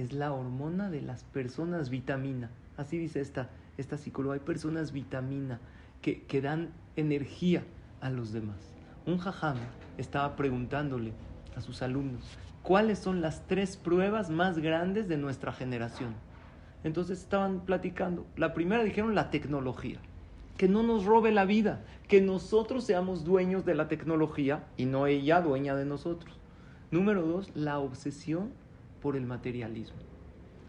[0.00, 2.50] es la hormona de las personas vitamina.
[2.76, 4.34] Así dice esta, esta psicóloga.
[4.34, 5.60] Hay personas vitamina
[6.00, 7.62] que, que dan energía
[8.00, 8.56] a los demás.
[9.06, 9.58] Un jajam
[9.98, 11.12] estaba preguntándole
[11.56, 12.22] a sus alumnos
[12.62, 16.14] cuáles son las tres pruebas más grandes de nuestra generación.
[16.84, 18.26] Entonces estaban platicando.
[18.36, 19.98] La primera dijeron la tecnología.
[20.56, 25.06] Que no nos robe la vida, que nosotros seamos dueños de la tecnología y no
[25.06, 26.38] ella dueña de nosotros.
[26.90, 28.50] Número dos, la obsesión
[29.00, 29.96] por el materialismo.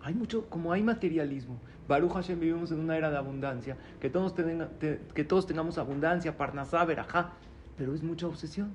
[0.02, 4.34] Hay mucho, como hay materialismo, Baruch Hashem vivimos en una era de abundancia, que todos,
[4.34, 7.34] que todos tengamos abundancia, parnasá, verajá,
[7.78, 8.72] pero es mucha obsesión.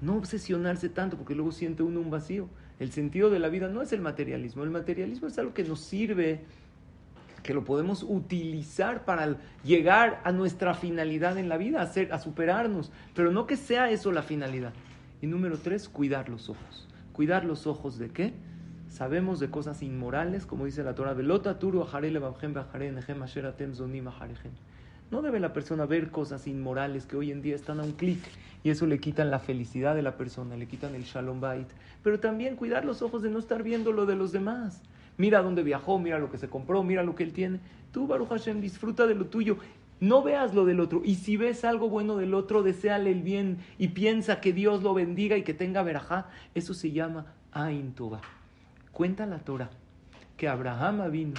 [0.00, 2.48] No obsesionarse tanto porque luego siente uno un vacío.
[2.78, 5.80] El sentido de la vida no es el materialismo, el materialismo es algo que nos
[5.80, 6.40] sirve,
[7.42, 12.92] que lo podemos utilizar para llegar a nuestra finalidad en la vida, a, a superarnos,
[13.14, 14.72] pero no que sea eso la finalidad.
[15.20, 16.88] Y número tres, cuidar los ojos.
[17.12, 18.32] ¿Cuidar los ojos de qué?
[18.88, 21.14] sabemos de cosas inmorales, como dice la Torah,
[25.10, 28.20] no debe la persona ver cosas inmorales que hoy en día están a un clic
[28.62, 31.68] y eso le quitan la felicidad de la persona, le quitan el shalom bait.
[32.02, 34.82] Pero también cuidar los ojos de no estar viendo lo de los demás.
[35.16, 37.60] Mira dónde viajó, mira lo que se compró, mira lo que él tiene.
[37.92, 39.56] Tú, Baruch Hashem, disfruta de lo tuyo.
[40.00, 41.02] No veas lo del otro.
[41.04, 44.94] Y si ves algo bueno del otro, deséale el bien y piensa que Dios lo
[44.94, 46.28] bendiga y que tenga verajá.
[46.54, 47.94] Eso se llama Ain
[48.92, 49.70] Cuenta la Torah
[50.36, 51.34] que Abraham vino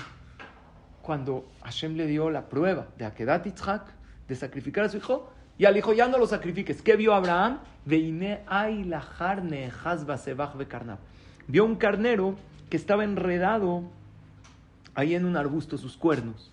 [1.09, 3.81] cuando Hashem le dio la prueba de Akedat Yitzhak,
[4.27, 6.83] de sacrificar a su hijo, y al hijo ya no lo sacrifiques.
[6.83, 7.61] ¿Qué vio Abraham?
[11.47, 12.35] Vio un carnero
[12.69, 13.85] que estaba enredado
[14.93, 16.51] ahí en un arbusto, sus cuernos.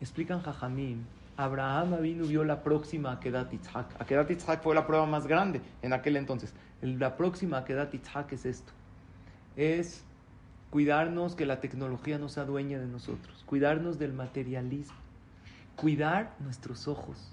[0.00, 1.02] Explican Jajamim,
[1.36, 4.00] Abraham vino vio la próxima Akedat Yitzhak.
[4.00, 6.54] Akedat Yitzhak fue la prueba más grande en aquel entonces.
[6.82, 8.72] La próxima Akedat Yitzhak es esto.
[9.56, 10.04] Es
[10.70, 14.96] cuidarnos que la tecnología no sea dueña de nosotros, cuidarnos del materialismo,
[15.76, 17.32] cuidar nuestros ojos.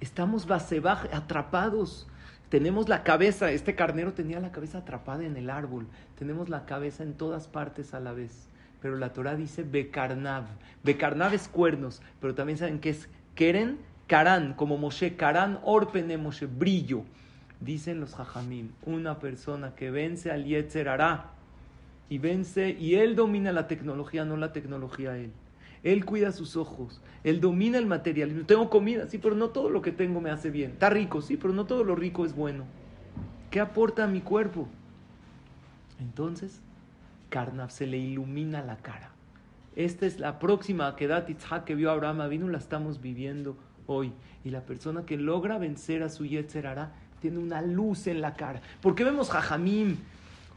[0.00, 0.46] Estamos
[1.12, 2.06] atrapados.
[2.48, 5.86] Tenemos la cabeza, este carnero tenía la cabeza atrapada en el árbol,
[6.18, 8.48] tenemos la cabeza en todas partes a la vez.
[8.80, 10.44] Pero la Torah dice Bekarnav.
[10.82, 16.46] Bekarnav es cuernos, pero también saben que es Keren, Karan, como Moshe, Karan, Orpene Moshe,
[16.46, 17.02] brillo.
[17.60, 20.88] Dicen los Jajamim, una persona que vence al Yetzer
[22.10, 25.32] y vence, y él domina la tecnología, no la tecnología él.
[25.82, 28.46] Él cuida sus ojos, él domina el materialismo.
[28.46, 30.72] Tengo comida, sí, pero no todo lo que tengo me hace bien.
[30.72, 32.64] Está rico, sí, pero no todo lo rico es bueno.
[33.50, 34.68] ¿Qué aporta a mi cuerpo?
[36.00, 36.60] Entonces,
[37.30, 39.12] Karnaf se le ilumina la cara.
[39.76, 43.56] Esta es la próxima Kedat Itzhak que vio Abraham vino, la estamos viviendo
[43.86, 44.12] hoy.
[44.44, 46.66] Y la persona que logra vencer a su Yetzer
[47.20, 48.60] tiene una luz en la cara.
[48.80, 49.96] ¿Por qué vemos Jajamim?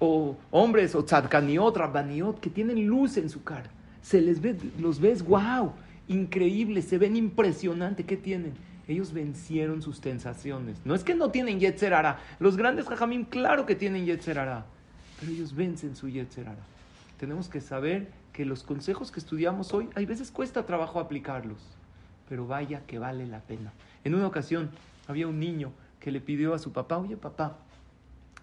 [0.04, 3.70] O hombres o tzadkaniot, rabbaniot, que tienen luz en su cara.
[4.02, 5.74] Se les ve, los ves, wow,
[6.08, 8.04] increíble, se ven impresionante.
[8.04, 8.54] ¿Qué tienen?
[8.88, 10.78] Ellos vencieron sus sensaciones.
[10.86, 11.94] No es que no tienen Yetzer
[12.40, 14.40] Los grandes jajamim, claro que tienen Yetzer
[15.20, 16.48] Pero ellos vencen su Yetzer
[17.20, 21.60] Tenemos que saber que los consejos que estudiamos hoy, hay veces cuesta trabajo aplicarlos.
[22.28, 23.72] Pero vaya que vale la pena.
[24.04, 24.72] En una ocasión
[25.08, 27.60] había un niño que le pidió a su papá, oye papá,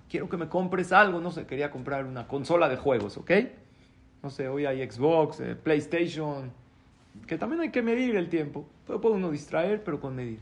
[0.09, 3.31] quiero que me compres algo, no sé, quería comprar una consola de juegos, ¿ok?
[4.23, 6.51] No sé, hoy hay Xbox, eh, PlayStation,
[7.27, 8.67] que también hay que medir el tiempo.
[8.87, 10.41] Puede uno distraer, pero con medir.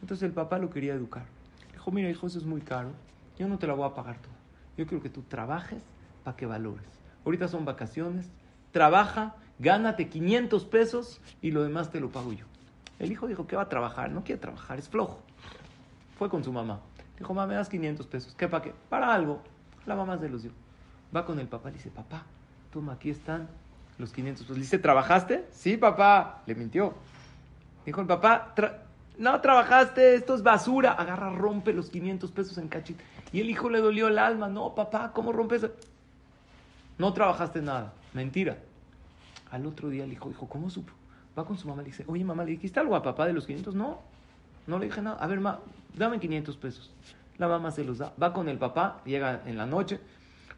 [0.00, 1.24] Entonces el papá lo quería educar.
[1.72, 2.90] Dijo, mira hijo, eso es muy caro,
[3.38, 4.32] yo no te la voy a pagar todo.
[4.76, 5.82] Yo quiero que tú trabajes
[6.24, 6.86] para que valores.
[7.24, 8.30] Ahorita son vacaciones,
[8.72, 12.46] trabaja, gánate 500 pesos y lo demás te lo pago yo.
[12.98, 15.20] El hijo dijo que va a trabajar, no quiere trabajar, es flojo.
[16.18, 16.80] Fue con su mamá.
[17.20, 18.34] Dijo, mamá, me das 500 pesos.
[18.34, 18.74] ¿Qué para qué?
[18.88, 19.42] Para algo.
[19.84, 20.52] La mamá se los dio.
[21.14, 22.24] Va con el papá, le dice, papá,
[22.72, 23.46] toma, aquí están
[23.98, 24.56] los 500 pesos.
[24.56, 25.46] Le dice, ¿trabajaste?
[25.50, 26.42] Sí, papá.
[26.46, 26.94] Le mintió.
[27.84, 28.54] Dijo el papá,
[29.18, 30.92] no trabajaste, esto es basura.
[30.92, 33.04] Agarra, rompe los 500 pesos en cachito.
[33.32, 34.48] Y el hijo le dolió el alma.
[34.48, 35.66] No, papá, ¿cómo rompes?
[36.96, 37.92] No trabajaste nada.
[38.14, 38.56] Mentira.
[39.50, 40.94] Al otro día el hijo dijo, ¿cómo supo?
[41.38, 43.34] Va con su mamá y le dice, oye, mamá, ¿le dijiste algo a papá de
[43.34, 43.74] los 500?
[43.74, 44.00] No,
[44.70, 45.18] no le dije nada.
[45.18, 45.58] A ver, ma,
[45.94, 46.90] dame 500 pesos.
[47.36, 48.12] La mamá se los da.
[48.20, 50.00] Va con el papá, llega en la noche.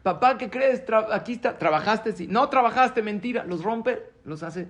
[0.03, 0.83] Papá, ¿qué crees?
[1.11, 2.27] aquí está, trabajaste, sí.
[2.27, 3.43] No trabajaste, mentira.
[3.45, 4.67] Los rompe, los hace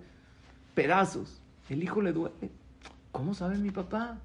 [0.74, 1.41] pedazos.
[1.70, 2.52] El hijo le duele.
[3.12, 4.18] ¿Cómo sabe mi papá?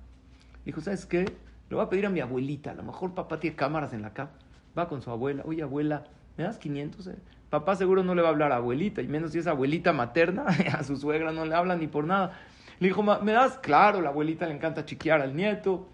[0.65, 1.25] Dijo, ¿sabes qué?
[1.69, 2.71] Le voy a pedir a mi abuelita.
[2.71, 4.31] A lo mejor papá tiene cámaras en la cama.
[4.79, 5.43] Va con su abuela.
[5.47, 6.05] Oye, abuela,
[6.37, 7.07] ¿me das 500?
[7.09, 7.17] Eh?
[7.51, 10.45] Papá seguro no le va a hablar a abuelita, y menos si es abuelita materna,
[10.79, 12.39] a su suegra no le habla ni por nada.
[12.81, 13.59] Le dijo, ¿me das?
[13.59, 15.89] Claro, la abuelita le encanta chiquear al nieto.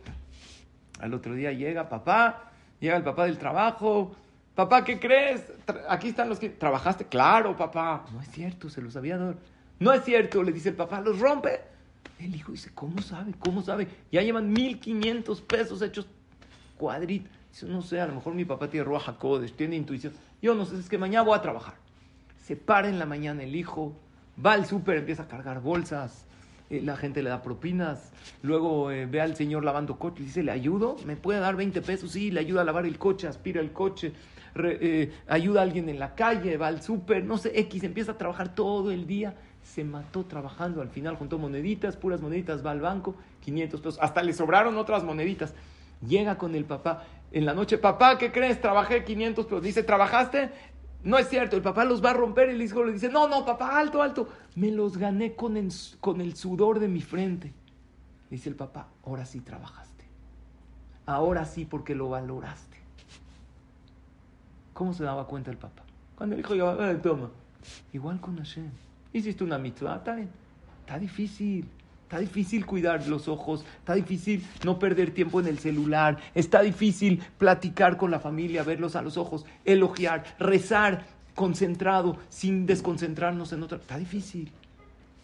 [1.01, 4.15] Al otro día llega papá, llega el papá del trabajo.
[4.55, 5.53] Papá, ¿qué crees?
[5.89, 6.51] Aquí están los que...
[6.51, 7.07] ¿Trabajaste?
[7.07, 8.05] Claro, papá.
[8.13, 9.35] No es cierto, se los había dado.
[9.81, 11.61] No es cierto, le dice el papá, los rompe.
[12.21, 13.35] El hijo dice, ¿cómo sabe?
[13.39, 13.89] ¿Cómo sabe?
[14.13, 16.07] Ya llevan 1500 pesos hechos
[16.77, 17.31] cuadritos.
[17.51, 20.13] Dice, no sé, a lo mejor mi papá tiene roja codes, tiene intuición.
[20.41, 21.75] Yo no sé, es que mañana voy a trabajar.
[22.45, 23.97] Se para en la mañana el hijo,
[24.45, 26.27] va al súper, empieza a cargar bolsas,
[26.71, 28.13] eh, la gente le da propinas,
[28.43, 30.97] luego eh, ve al señor lavando coche dice, ¿le ayudo?
[31.05, 32.13] ¿Me puede dar 20 pesos?
[32.13, 34.13] Sí, le ayuda a lavar el coche, aspira el coche,
[34.57, 38.19] eh, ayuda a alguien en la calle, va al súper, no sé, X, empieza a
[38.19, 39.35] trabajar todo el día.
[39.63, 44.23] Se mató trabajando, al final juntó moneditas, puras moneditas, va al banco, 500 pesos, hasta
[44.23, 45.55] le sobraron otras moneditas.
[46.07, 47.05] Llega con el papá
[47.35, 48.61] en la noche, papá, ¿qué crees?
[48.61, 49.63] Trabajé 500 pesos.
[49.63, 50.51] Dice, ¿trabajaste?
[51.05, 53.45] No es cierto, el papá los va a romper el hijo le dice, no, no,
[53.45, 54.27] papá, alto, alto.
[54.57, 57.53] Me los gané con el, sudor de mi frente.
[58.31, 60.05] Dice el papá, ahora sí trabajaste.
[61.05, 62.79] Ahora sí porque lo valoraste.
[64.73, 65.83] ¿Cómo se daba cuenta el papá?
[66.17, 67.31] Cuando el hijo llegaba, eh, toma.
[67.93, 68.71] Igual con Hashem.
[69.13, 70.31] Hiciste una mitzvah, está bien.
[70.81, 71.69] Está difícil.
[72.05, 77.23] Está difícil cuidar los ojos, está difícil no perder tiempo en el celular, está difícil
[77.39, 83.79] platicar con la familia, verlos a los ojos, elogiar, rezar concentrado, sin desconcentrarnos en otra.
[83.79, 84.53] Está difícil.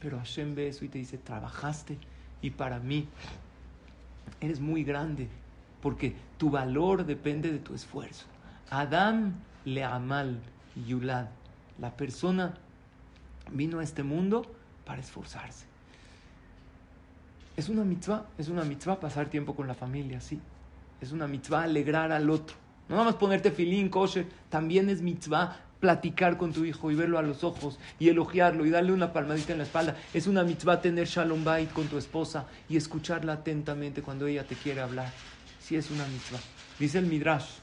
[0.01, 1.99] Pero Hashem ve eso y te dice, trabajaste
[2.43, 3.07] y para mí
[4.41, 5.29] eres muy grande
[5.83, 8.27] porque tu valor depende de tu esfuerzo.
[8.71, 10.41] Adam le amal
[10.87, 11.27] yulad.
[11.79, 12.55] La persona
[13.53, 14.43] vino a este mundo
[14.85, 15.70] para esforzarse.
[17.61, 20.41] Es una mitzvah, es una mitzvah pasar tiempo con la familia, sí.
[20.99, 22.57] Es una mitzvah alegrar al otro.
[22.89, 27.19] No nada más ponerte filín, kosher, también es mitzvah platicar con tu hijo y verlo
[27.19, 29.95] a los ojos y elogiarlo y darle una palmadita en la espalda.
[30.15, 34.55] Es una mitzvah tener shalom bait con tu esposa y escucharla atentamente cuando ella te
[34.55, 35.13] quiere hablar.
[35.59, 36.41] Sí es una mitzvah.
[36.79, 37.59] Dice el Midrash,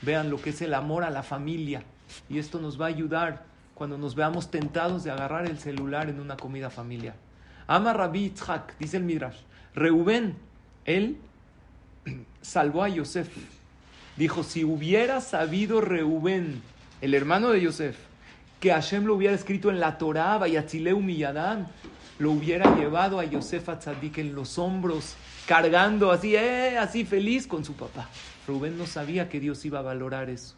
[0.00, 1.82] vean lo que es el amor a la familia
[2.30, 6.18] y esto nos va a ayudar cuando nos veamos tentados de agarrar el celular en
[6.18, 7.23] una comida familiar.
[7.66, 9.38] Ama Rabbi Itzhak, dice el Midrash.
[9.74, 10.36] Reubén,
[10.84, 11.16] él
[12.42, 13.28] salvó a Yosef.
[14.16, 16.62] Dijo, si hubiera sabido Reubén,
[17.00, 17.96] el hermano de Yosef,
[18.60, 21.66] que Hashem lo hubiera escrito en la Torah, Vayatzileu Miyadam,
[22.18, 27.64] lo hubiera llevado a Yosef Atzadik en los hombros, cargando así, eh, así feliz con
[27.64, 28.08] su papá.
[28.46, 30.54] Reubén no sabía que Dios iba a valorar eso.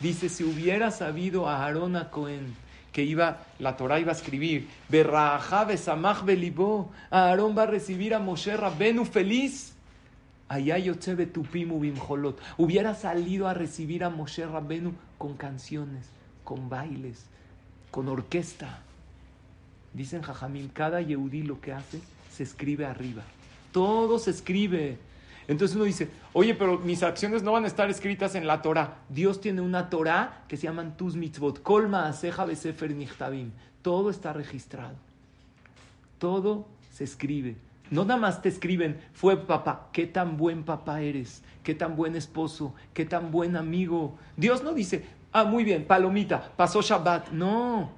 [0.00, 2.54] Dice, si hubiera sabido a Aarón a Cohen,
[2.92, 4.68] que iba, la Torah iba a escribir,
[6.24, 9.74] Belibó, Aarón va a recibir a Moshe Rabbenu feliz.
[10.48, 10.78] Allá
[11.26, 12.40] tupimu bimjolot.
[12.56, 16.06] Hubiera salido a recibir a Moshe Rabbenu con canciones,
[16.42, 17.26] con bailes,
[17.90, 18.80] con orquesta.
[19.92, 23.22] Dicen Jajamim, cada Yehudí lo que hace se escribe arriba.
[23.72, 24.98] Todo se escribe.
[25.48, 28.98] Entonces uno dice, oye, pero mis acciones no van a estar escritas en la Torah.
[29.08, 31.62] Dios tiene una Torah que se llaman tus mitzvot.
[31.62, 33.52] Kolma aseja besefer nichtabim.
[33.80, 34.94] Todo está registrado.
[36.18, 37.56] Todo se escribe.
[37.90, 42.16] No nada más te escriben, fue papá, qué tan buen papá eres, qué tan buen
[42.16, 44.18] esposo, qué tan buen amigo.
[44.36, 47.30] Dios no dice, ah, muy bien, palomita, pasó Shabbat.
[47.30, 47.90] No,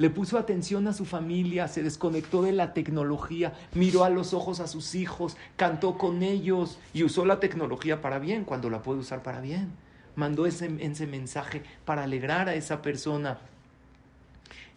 [0.00, 4.58] le puso atención a su familia, se desconectó de la tecnología, miró a los ojos
[4.60, 9.00] a sus hijos, cantó con ellos y usó la tecnología para bien cuando la puede
[9.00, 9.70] usar para bien.
[10.16, 13.40] Mandó ese, mensaje para alegrar a esa persona.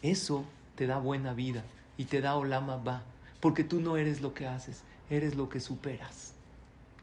[0.02, 0.44] Eso
[0.76, 1.64] te da buena vida
[1.96, 3.04] y te da olama va,
[3.40, 6.33] porque tú no eres lo que haces, eres lo que superas.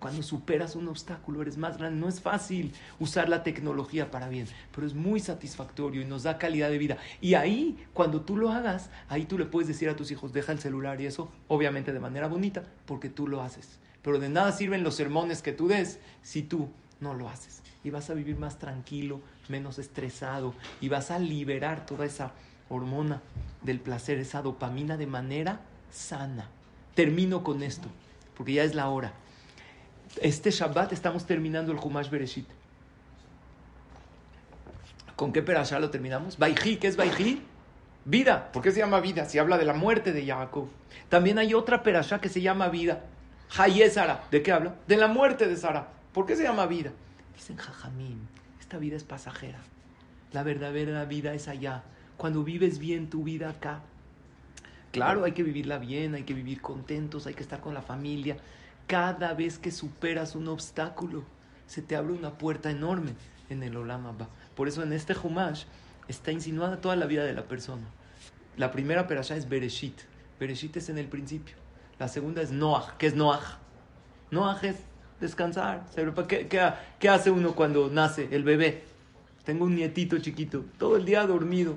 [0.00, 2.00] Cuando superas un obstáculo eres más grande.
[2.00, 6.38] No es fácil usar la tecnología para bien, pero es muy satisfactorio y nos da
[6.38, 6.96] calidad de vida.
[7.20, 10.52] Y ahí, cuando tú lo hagas, ahí tú le puedes decir a tus hijos, deja
[10.52, 13.78] el celular y eso, obviamente de manera bonita, porque tú lo haces.
[14.00, 16.70] Pero de nada sirven los sermones que tú des si tú
[17.00, 17.62] no lo haces.
[17.84, 22.32] Y vas a vivir más tranquilo, menos estresado, y vas a liberar toda esa
[22.70, 23.20] hormona
[23.60, 26.48] del placer, esa dopamina de manera sana.
[26.94, 27.88] Termino con esto,
[28.34, 29.12] porque ya es la hora.
[30.16, 32.46] Este Shabbat estamos terminando el Humash Bereshit.
[35.16, 36.38] ¿Con qué perashá lo terminamos?
[36.38, 37.42] Baiji, ¿qué es Baiji?
[38.04, 38.50] Vida.
[38.52, 39.26] ¿Por qué se llama vida?
[39.26, 40.68] Si habla de la muerte de Jacob.
[41.08, 43.04] También hay otra perashá que se llama vida.
[43.50, 44.24] Sara.
[44.30, 44.74] ¿De qué habla?
[44.88, 45.88] De la muerte de Sara.
[46.12, 46.92] ¿Por qué se llama vida?
[47.36, 48.18] Dicen Jajamim,
[48.60, 49.58] esta vida es pasajera.
[50.32, 51.82] La verdadera vida es allá.
[52.16, 53.80] Cuando vives bien tu vida acá.
[54.92, 58.36] Claro, hay que vivirla bien, hay que vivir contentos, hay que estar con la familia.
[58.90, 61.22] Cada vez que superas un obstáculo,
[61.68, 63.12] se te abre una puerta enorme
[63.48, 64.16] en el Olam.
[64.56, 65.62] Por eso en este Humash
[66.08, 67.84] está insinuada toda la vida de la persona.
[68.56, 69.96] La primera perashá es Bereshit.
[70.40, 71.54] Bereshit es en el principio.
[72.00, 72.96] La segunda es Noach.
[72.98, 73.58] ¿Qué es Noach?
[74.32, 74.78] Noach es
[75.20, 75.86] descansar.
[76.26, 76.48] ¿Qué,
[76.98, 78.82] qué, hace uno cuando nace el bebé?
[79.44, 81.76] Tengo un nietito chiquito, todo el día dormido.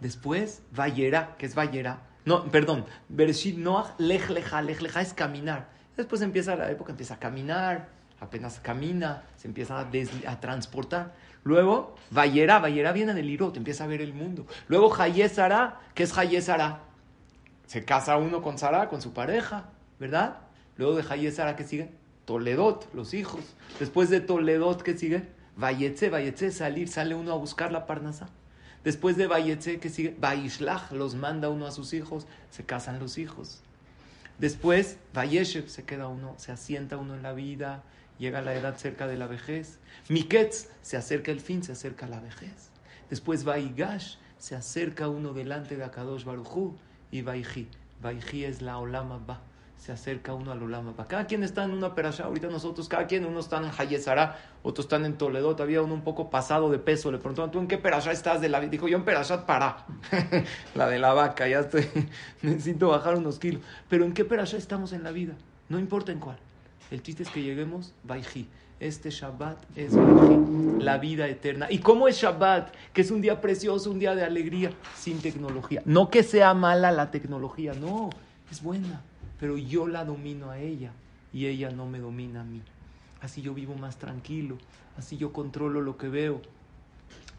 [0.00, 2.09] Después, Vayera, que es Vayera.
[2.30, 5.66] No, perdón, Bereshit Noach, Lech Leja, Lech Leja es caminar.
[5.96, 7.88] Después empieza la época, empieza a caminar,
[8.20, 11.12] apenas camina, se empieza a, transportar.
[11.42, 14.46] Luego, Vayera, Vayera viene del Irot, empieza a ver el mundo.
[14.68, 16.82] Luego, Hayesara, ¿qué es Hayesara?
[17.66, 19.64] Se casa uno con Sara, con su pareja,
[19.98, 20.36] ¿verdad?
[20.76, 21.90] Luego de Hayesara, ¿qué sigue?
[22.26, 23.42] Toledot, los hijos.
[23.80, 25.24] Después de Toledot, ¿qué sigue?
[25.56, 28.28] Vayetze, Vayetze, salir, sale uno a buscar la parnasa.
[28.84, 30.16] Después de Vayetze, ¿qué sigue?
[30.92, 33.60] Los manda uno a sus hijos, se casan los hijos.
[34.38, 37.82] Después, Vayeshev, se queda uno, se asienta uno en la vida,
[38.18, 39.78] llega la edad cerca de la vejez.
[40.08, 42.70] Miketz, se acerca el fin, se acerca la vejez.
[43.10, 46.76] Después Vaigash, se acerca uno delante de Akadosh Baruchu.
[47.10, 47.68] Y Vaiji,
[48.00, 49.42] Vaiji es la Olama Ba,
[49.80, 51.08] se acerca uno al Olama Ba.
[51.08, 54.84] Cada quien está en una perasha, ahorita nosotros, cada quien, unos están en Hayesara, otros
[54.84, 57.10] están en Toledo, todavía uno un poco pasado de peso.
[57.10, 58.72] Le preguntaron, ¿tú en qué perasha estás de la vida?
[58.72, 59.86] Dijo, yo en perashat para,
[60.74, 61.88] la de la vaca, ya estoy,
[62.42, 63.62] necesito bajar unos kilos.
[63.88, 65.32] Pero ¿en qué perasha estamos en la vida?
[65.70, 66.36] No importa en cuál.
[66.90, 68.48] El chiste es que lleguemos, Baiji.
[68.80, 69.92] Este Shabbat es
[70.78, 71.68] la vida eterna.
[71.70, 72.74] ¿Y cómo es Shabbat?
[72.92, 75.82] Que es un día precioso, un día de alegría, sin tecnología.
[75.84, 78.08] No que sea mala la tecnología, no,
[78.50, 79.02] es buena.
[79.40, 80.92] Pero yo la domino a ella
[81.32, 82.62] y ella no me domina a mí.
[83.22, 84.58] Así yo vivo más tranquilo,
[84.96, 86.40] así yo controlo lo que veo,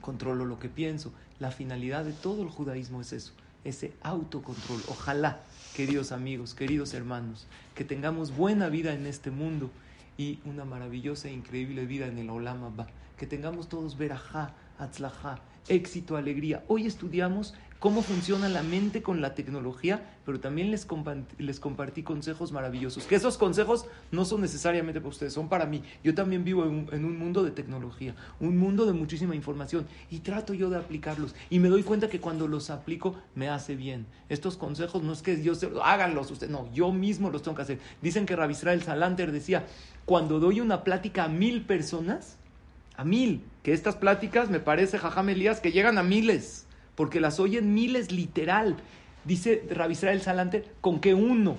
[0.02, 1.14] controlo lo que pienso.
[1.40, 3.34] La finalidad de todo el judaísmo es eso,
[3.64, 4.82] ese autocontrol.
[4.90, 5.42] Ojalá
[5.76, 9.72] queridos amigos, queridos hermanos, que tengamos buena vida en este mundo
[10.18, 12.88] y una maravillosa e increíble vida en el Olam Abba.
[13.18, 16.64] Que tengamos todos verajá, atzlajá, éxito, alegría.
[16.68, 20.88] Hoy estudiamos cómo funciona la mente con la tecnología, pero también les,
[21.40, 23.06] les compartí consejos maravillosos.
[23.06, 25.82] Que esos consejos no son necesariamente para ustedes, son para mí.
[26.04, 30.54] Yo también vivo en un, mundo de tecnología, un mundo de muchísima información y trato
[30.54, 31.34] yo de aplicarlos.
[31.50, 34.06] Y me doy cuenta que cuando los aplico me hace bien.
[34.30, 37.64] Estos consejos no es que yo se, háganlos ustedes, no, yo mismo los tengo que
[37.64, 37.80] hacer.
[38.04, 39.66] Dicen que Ravisrael Salanter decía,
[40.06, 42.38] cuando doy una plática a mil personas,
[42.96, 46.68] a mil, que estas pláticas me parece, Jajam Elías, que llegan a miles
[47.02, 48.78] porque las oyen miles literal.
[49.26, 51.58] Dice el Salante, con que uno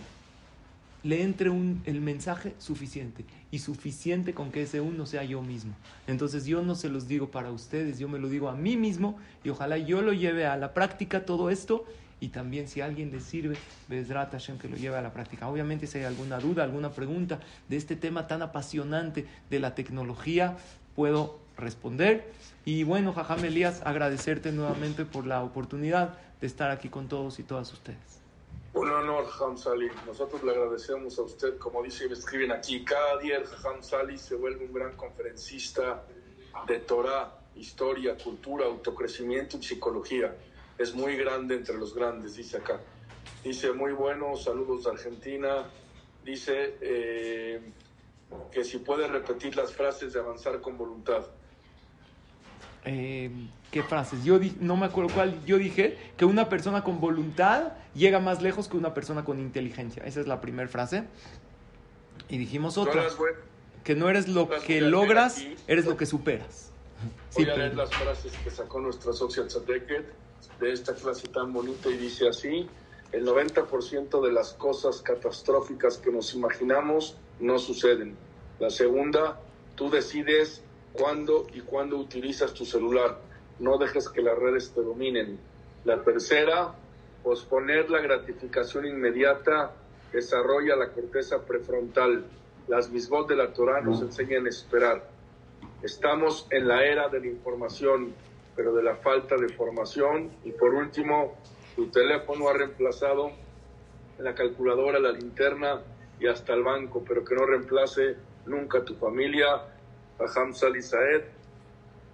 [1.03, 3.24] le entre un, el mensaje suficiente.
[3.51, 5.72] Y suficiente con que ese uno sea yo mismo.
[6.07, 9.18] Entonces yo no se los digo para ustedes, yo me lo digo a mí mismo
[9.43, 11.86] y ojalá yo lo lleve a la práctica todo esto.
[12.20, 13.57] Y también si a alguien le sirve,
[13.88, 15.49] Bezrat Hashem que lo lleve a la práctica.
[15.49, 20.57] Obviamente si hay alguna duda, alguna pregunta de este tema tan apasionante de la tecnología,
[20.95, 22.32] puedo responder.
[22.64, 27.43] Y bueno, Jajam Elías, agradecerte nuevamente por la oportunidad de estar aquí con todos y
[27.43, 28.20] todas ustedes.
[28.74, 29.90] Un honor, Jajam Sali.
[30.07, 34.16] Nosotros le agradecemos a usted, como dice y escriben aquí, cada día el Jajam Sali
[34.16, 36.05] se vuelve un gran conferencista
[36.66, 40.34] de Torah, historia, cultura, autocrecimiento y psicología.
[40.78, 42.80] Es muy grande entre los grandes, dice acá.
[43.45, 45.68] Dice, muy bueno, saludos de Argentina.
[46.24, 47.61] Dice eh,
[48.51, 51.26] que si puede repetir las frases de avanzar con voluntad.
[52.85, 53.30] Eh,
[53.70, 54.24] ¿qué frases?
[54.24, 58.68] Yo no me acuerdo cuál, yo dije que una persona con voluntad llega más lejos
[58.68, 60.03] que una persona con inteligencia.
[60.05, 61.05] Esa es la primera frase.
[62.28, 63.07] Y dijimos otra,
[63.85, 66.70] que no eres lo que logras, eres lo que superas.
[67.35, 70.07] Voy a leer las frases que sacó nuestra socia Tzadeket
[70.61, 72.68] de esta clase tan bonita y dice así,
[73.13, 78.17] el 90% de las cosas catastróficas que nos imaginamos no suceden.
[78.59, 79.39] La segunda,
[79.75, 83.19] tú decides cuándo y cuándo utilizas tu celular.
[83.59, 85.39] No dejes que las redes te dominen.
[85.85, 86.75] La tercera,
[87.23, 89.73] posponer la gratificación inmediata
[90.13, 92.25] desarrolla la corteza prefrontal.
[92.69, 95.09] Las mismos de la Torah nos enseñan a esperar.
[95.83, 98.15] Estamos en la era de la información,
[98.55, 100.31] pero de la falta de formación.
[100.45, 101.37] Y por último,
[101.75, 103.33] tu teléfono ha reemplazado
[104.18, 105.83] la calculadora, la linterna
[106.20, 108.16] y hasta el banco, pero que no reemplace
[108.47, 109.62] nunca tu familia
[110.18, 111.25] Raham Salisaed,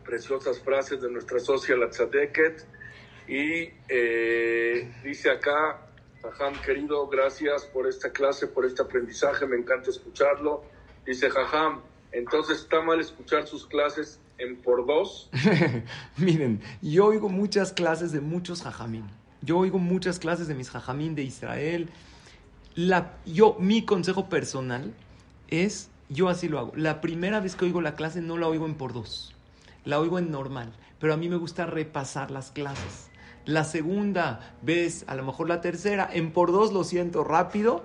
[0.05, 2.65] preciosas frases de nuestra socia la Tzadeket.
[3.27, 5.87] Y eh, dice acá,
[6.23, 10.65] Raham querido, gracias por esta clase, por este aprendizaje, me encanta escucharlo.
[11.05, 11.83] Dice Jajam,
[12.13, 15.31] entonces está mal escuchar sus clases en por dos?
[16.17, 19.05] Miren, yo oigo muchas clases de muchos jajamín.
[19.43, 21.89] Yo oigo muchas clases de mis jajamín de Israel.
[23.27, 24.95] Yo, mi consejo personal
[25.49, 26.73] es, yo así lo hago.
[26.77, 29.35] La primera vez que oigo la clase no la oigo en por dos.
[29.85, 30.73] La oigo en normal.
[30.99, 33.11] Pero a mí me gusta repasar las clases.
[33.45, 37.85] La segunda vez, a lo mejor la tercera, en por dos lo siento rápido.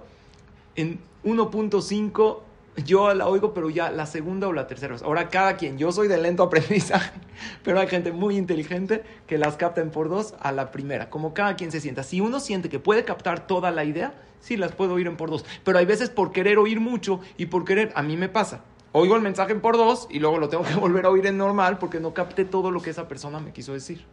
[0.76, 2.40] En 1.5
[2.78, 5.04] yo la oigo, pero ya la segunda o la tercera vez.
[5.04, 7.12] Ahora cada quien, yo soy de lento aprendizaje,
[7.64, 11.34] pero hay gente muy inteligente que las capta en por dos a la primera, como
[11.34, 12.04] cada quien se sienta.
[12.04, 15.30] Si uno siente que puede captar toda la idea, sí las puedo oír en por
[15.30, 18.64] dos, pero hay veces por querer oír mucho y por querer, a mí me pasa.
[18.92, 21.38] Oigo el mensaje en por dos y luego lo tengo que volver a oír en
[21.38, 24.06] normal porque no capté todo lo que esa persona me quiso decir.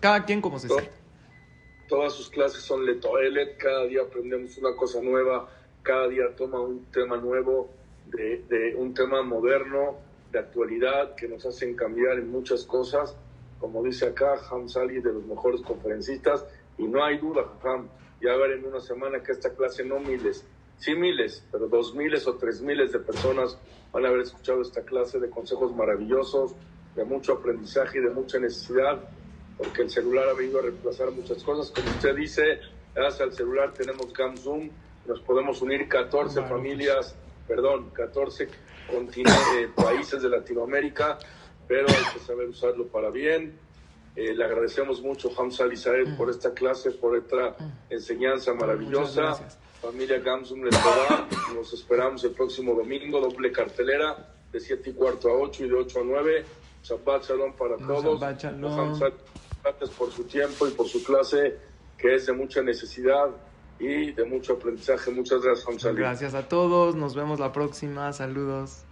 [0.00, 0.90] Cada quien como se siente.
[1.88, 5.48] Todas sus clases son letoelet, cada día aprendemos una cosa nueva,
[5.82, 7.70] cada día toma un tema nuevo
[8.06, 9.98] de, un tema moderno,
[10.30, 13.16] de actualidad, que nos hacen cambiar en muchas cosas.
[13.58, 16.44] Como dice acá, Ham Sali, de los mejores conferencistas,
[16.78, 17.88] y no hay duda, Ham,
[18.20, 20.44] ya ver en una semana que esta clase no miles,
[20.78, 23.58] sí miles, pero dos miles o tres miles de personas
[23.92, 26.54] van a haber escuchado esta clase de consejos maravillosos,
[26.96, 29.00] de mucho aprendizaje y de mucha necesidad,
[29.56, 31.70] porque el celular ha venido a reemplazar muchas cosas.
[31.70, 32.60] Como usted dice,
[32.94, 34.70] gracias al celular tenemos Cam Zoom,
[35.06, 37.14] nos podemos unir 14 familias
[37.46, 41.18] perdón, 14 eh, países de Latinoamérica,
[41.66, 43.58] pero hay que saber usarlo para bien.
[44.14, 47.56] Eh, le agradecemos mucho Hamza Israel por esta clase, por esta
[47.88, 49.38] enseñanza maravillosa.
[49.80, 50.78] Familia Gamsum les
[51.54, 55.74] Nos esperamos el próximo domingo, doble cartelera de 7 y cuarto a 8 y de
[55.74, 56.44] 8 a 9.
[56.84, 58.20] Shabbat Shalom para todos.
[58.20, 61.56] Gracias por su tiempo y por su clase,
[61.96, 63.30] que es de mucha necesidad
[63.82, 65.10] y de mucho aprendizaje.
[65.10, 66.94] Muchas gracias, Gracias a todos.
[66.94, 68.12] Nos vemos la próxima.
[68.12, 68.84] Saludos.